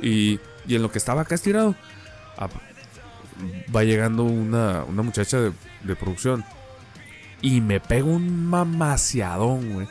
[0.00, 1.76] Y, y en lo que estaba acá estirado,
[2.36, 2.48] ah,
[3.74, 5.52] va llegando una, una muchacha de,
[5.84, 6.44] de producción.
[7.42, 9.88] Y me pega un mamaciadón, güey.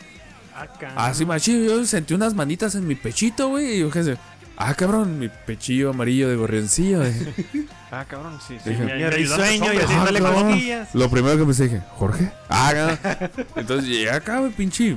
[0.53, 0.91] Acá.
[0.97, 3.77] Así, machín, yo sentí unas manitas en mi pechito, güey.
[3.77, 4.17] Y yo qué sé.
[4.63, 6.99] Ah, cabrón, mi pechillo amarillo de gorrioncillo.
[6.99, 7.13] güey.
[7.93, 8.55] Ah, cabrón, sí.
[8.63, 8.69] sí.
[8.69, 10.43] Dije, mi- risueño y cabrón.
[10.47, 10.95] cosquillas.
[10.95, 12.31] Lo primero que pensé dije, Jorge.
[12.47, 13.37] Ah, no.
[13.57, 14.95] Entonces llegué acá, güey, pinche.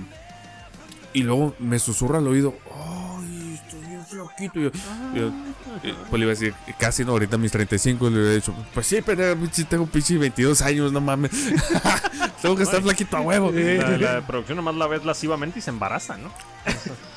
[1.12, 2.54] Y luego me susurra al oído.
[2.72, 4.60] Ay, estoy bien flaquito.
[4.60, 4.62] Y
[5.18, 5.26] yo,
[5.82, 8.10] eh, pues le iba a decir, casi no, ahorita mis 35.
[8.10, 11.32] Le hubiera dicho, pues sí, pero pinche, tengo pinche 22 años, no mames.
[12.42, 13.50] tengo que estar flaquito a huevo.
[13.50, 16.30] La, la producción nomás la ves lascivamente y se embaraza, ¿no?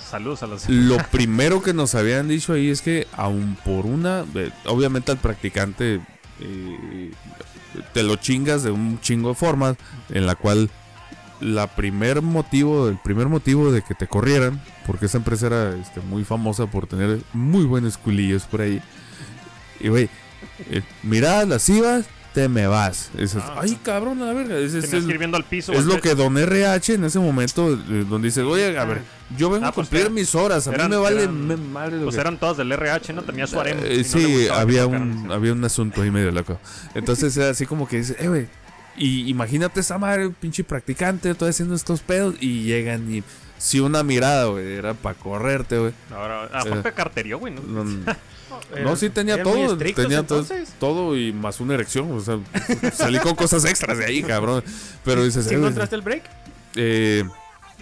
[0.10, 0.70] Saludos a los.
[0.70, 5.18] Lo primero que nos habían dicho ahí es que, aun por una, eh, obviamente al
[5.18, 6.00] practicante
[6.40, 7.12] eh,
[7.94, 9.78] te lo chingas de un chingo de formas,
[10.10, 10.70] en la cual
[11.40, 16.02] la primer motivo, el primer motivo de que te corrieran, porque esa empresa era este,
[16.02, 18.82] muy famosa por tener muy buenos culillos por ahí.
[19.80, 20.10] Y güey,
[20.72, 22.06] eh, miradas lascivas,
[22.38, 23.10] te me vas.
[23.18, 23.80] Dices, Ah, ay sí.
[23.82, 24.58] cabrón, a la verga.
[24.60, 25.74] Es ir viendo al piso.
[25.74, 29.02] es lo que don RH en ese momento, eh, donde dice, oye, a ver,
[29.36, 31.48] yo vengo Ah, a pues cumplir eran- mis horas, a eran- mí me vale eran-
[31.48, 33.24] me madre Pues que- eran todas del RH, ¿no?
[33.24, 33.80] Tenía su harem.
[33.80, 36.60] Eh, no le sí, había un, había un asunto ahí medio loco.
[36.94, 38.48] Entonces era así como que dice, eh, güey,
[38.96, 43.24] y imagínate esa madre, pinche practicante, todo haciendo estos pedos, y llegan y
[43.58, 45.94] si una mirada, güey, era para correrte, güey.
[46.12, 47.56] Ahora, ah, fue carterío, güey.
[47.56, 47.62] ¿no?
[47.84, 47.84] No,
[48.72, 50.70] Eran- no, sí tenía todo, tenía todo, entonces.
[50.80, 52.40] todo y más una erección, o sea,
[52.94, 54.64] salí con cosas extras de ahí, cabrón.
[55.06, 56.24] Pero dices, ¿Sí eh, encontraste el break?
[56.76, 57.24] eh,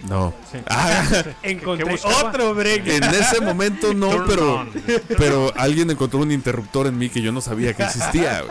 [0.08, 0.34] No.
[0.52, 0.58] Sí.
[0.68, 1.04] Ah,
[1.42, 2.86] Encontré otro break.
[2.86, 4.70] en ese momento no, Turn pero, on.
[5.16, 8.42] pero alguien encontró un interruptor en mí que yo no sabía que existía.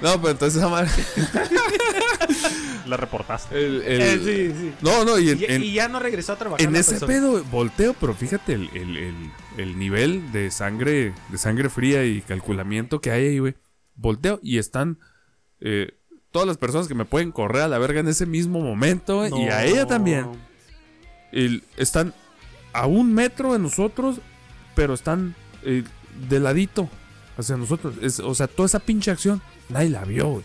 [0.00, 0.90] No, pero entonces esa madre.
[2.90, 3.56] La reportaste.
[3.56, 4.18] el- el- Eh,
[4.52, 4.72] sí, sí.
[4.82, 6.66] No, no, y en, Y, en- y ya no regresó a trabajar.
[6.66, 7.06] en ese persona.
[7.12, 12.20] pedo volteo, pero fíjate el, el- el- el nivel de sangre, de sangre fría y
[12.20, 13.54] calculamiento que hay ahí, güey.
[13.94, 14.98] Volteo y están
[15.60, 15.92] eh,
[16.32, 19.30] todas las personas que me pueden correr a la verga en ese mismo momento, güey,
[19.44, 20.26] y a ella también.
[21.32, 22.12] El- están
[22.72, 24.20] a un metro de nosotros,
[24.74, 25.84] pero están eh,
[26.28, 26.88] de ladito
[27.36, 27.94] hacia nosotros.
[28.02, 30.44] Es- o sea, toda esa pinche acción, nadie la vio, güey.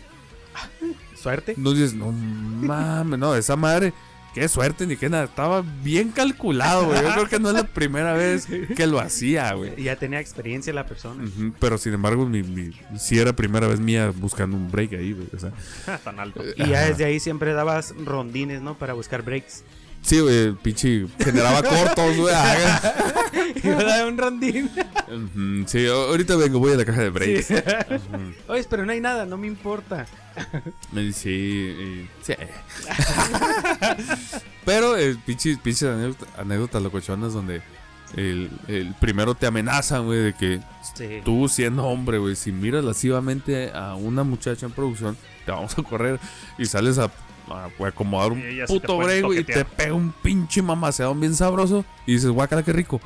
[1.26, 1.54] Suerte.
[1.56, 3.92] No dices, no mames, no, esa madre,
[4.32, 5.24] qué suerte ni qué nada.
[5.24, 7.02] Estaba bien calculado, güey.
[7.02, 9.82] Yo creo que no es la primera vez que lo hacía, güey.
[9.82, 11.24] Ya tenía experiencia la persona.
[11.58, 15.26] Pero sin embargo, mi, mi, sí era primera vez mía buscando un break ahí, güey.
[15.34, 16.44] O sea, Tan alto.
[16.56, 18.78] Y ya desde ahí siempre dabas rondines, ¿no?
[18.78, 19.64] Para buscar breaks.
[20.06, 22.34] Sí, güey, pinche generaba cortos, güey.
[23.64, 24.70] Iba a dar un rondín.
[25.66, 27.50] Sí, ahorita vengo, voy a la caja de breaks.
[28.48, 30.06] Oye, pero no hay nada, no me importa.
[31.12, 32.34] Sí, eh, sí.
[34.64, 37.62] Pero el pinche, pinche anécdota- anécdotas locochonas donde
[38.16, 40.60] el, el primero te amenazan, güey, de que
[40.94, 41.20] Sí.
[41.24, 45.82] tú siendo hombre, güey, si miras lascivamente a una muchacha en producción, te vamos a
[45.82, 46.20] correr
[46.58, 47.10] y sales a,
[47.50, 51.34] a güey, acomodar un sí puto puede güey, y te pega un pinche mamaseadón bien
[51.34, 53.00] sabroso y dices, guácala, qué rico.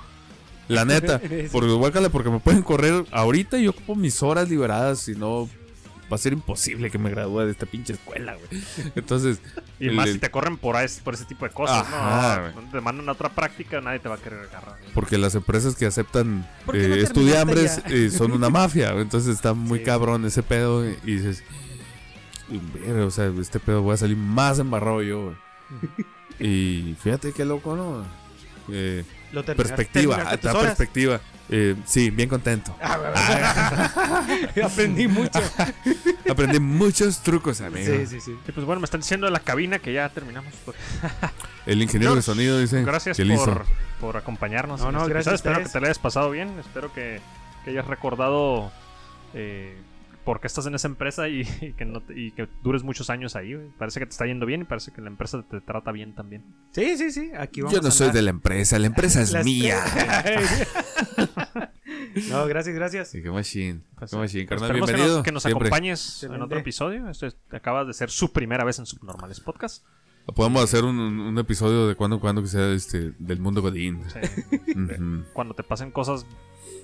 [0.68, 1.20] La neta,
[1.52, 5.48] porque guácala, porque me pueden correr ahorita y yo ocupo mis horas liberadas, si no
[6.12, 8.62] va a ser imposible que me gradúe de esta pinche escuela, güey.
[8.96, 9.40] Entonces,
[9.78, 12.68] Y el- más si te corren por, es- por ese tipo de cosas, Ajá, ¿no?
[12.72, 14.76] Te mandan a otra práctica, nadie te va a querer agarrar.
[14.92, 19.34] porque las empresas que aceptan ¿Por qué no eh, estudiambres eh, son una mafia, entonces
[19.36, 19.84] está muy Sí.
[19.84, 21.44] cabrón ese pedo y dices,
[22.58, 25.24] "Verga, o sea, este pedo voy a salir más embarrado yo.
[25.24, 25.36] güey".
[26.40, 28.04] y fíjate qué loco, ¿no?
[28.72, 30.38] Eh, Lo perspectiva, horas.
[30.38, 31.20] perspectiva.
[31.48, 32.76] Eh, sí, bien contento.
[34.64, 35.40] Aprendí mucho.
[36.30, 37.86] Aprendí muchos trucos, amigo.
[37.92, 38.36] Sí, sí, sí.
[38.46, 40.54] Y pues bueno, me están diciendo de la cabina que ya terminamos.
[40.64, 40.76] Pues,
[41.66, 43.66] El ingeniero de sonido dice gracias que por,
[44.00, 44.80] por acompañarnos.
[44.80, 45.34] No, en no, este gracias.
[45.36, 46.56] Espero que te lo hayas pasado bien.
[46.60, 47.20] Espero que,
[47.64, 48.70] que hayas recordado
[49.34, 49.76] eh,
[50.24, 53.10] por qué estás en esa empresa y, y que no te- y que dures muchos
[53.10, 53.54] años ahí.
[53.54, 53.68] güey.
[53.78, 56.44] Parece que te está yendo bien y parece que la empresa te trata bien también.
[56.72, 57.30] Sí, sí, sí.
[57.38, 58.16] Aquí vamos Yo no a soy andar.
[58.16, 59.78] de la empresa, la empresa es mía.
[62.30, 63.08] no, gracias, gracias.
[63.10, 63.80] Sí, qué machine.
[63.98, 65.16] Pues, Qué machine, carnal, Esperemos que bienvenido.
[65.18, 67.08] nos, que nos acompañes en otro episodio.
[67.08, 69.84] Esto es- acabas de ser su primera vez en Subnormales Podcast.
[70.34, 73.96] Podemos hacer un, un episodio de cuando en cuando que sea este, del mundo Godín.
[74.00, 75.24] Ujú.
[75.32, 76.24] cuando te pasen cosas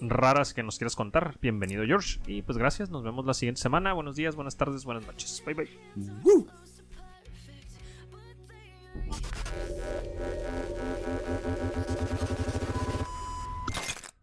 [0.01, 2.21] raras que nos quieras contar, bienvenido George.
[2.27, 3.93] Y pues gracias, nos vemos la siguiente semana.
[3.93, 5.43] Buenos días, buenas tardes, buenas noches.
[5.45, 5.69] Bye bye.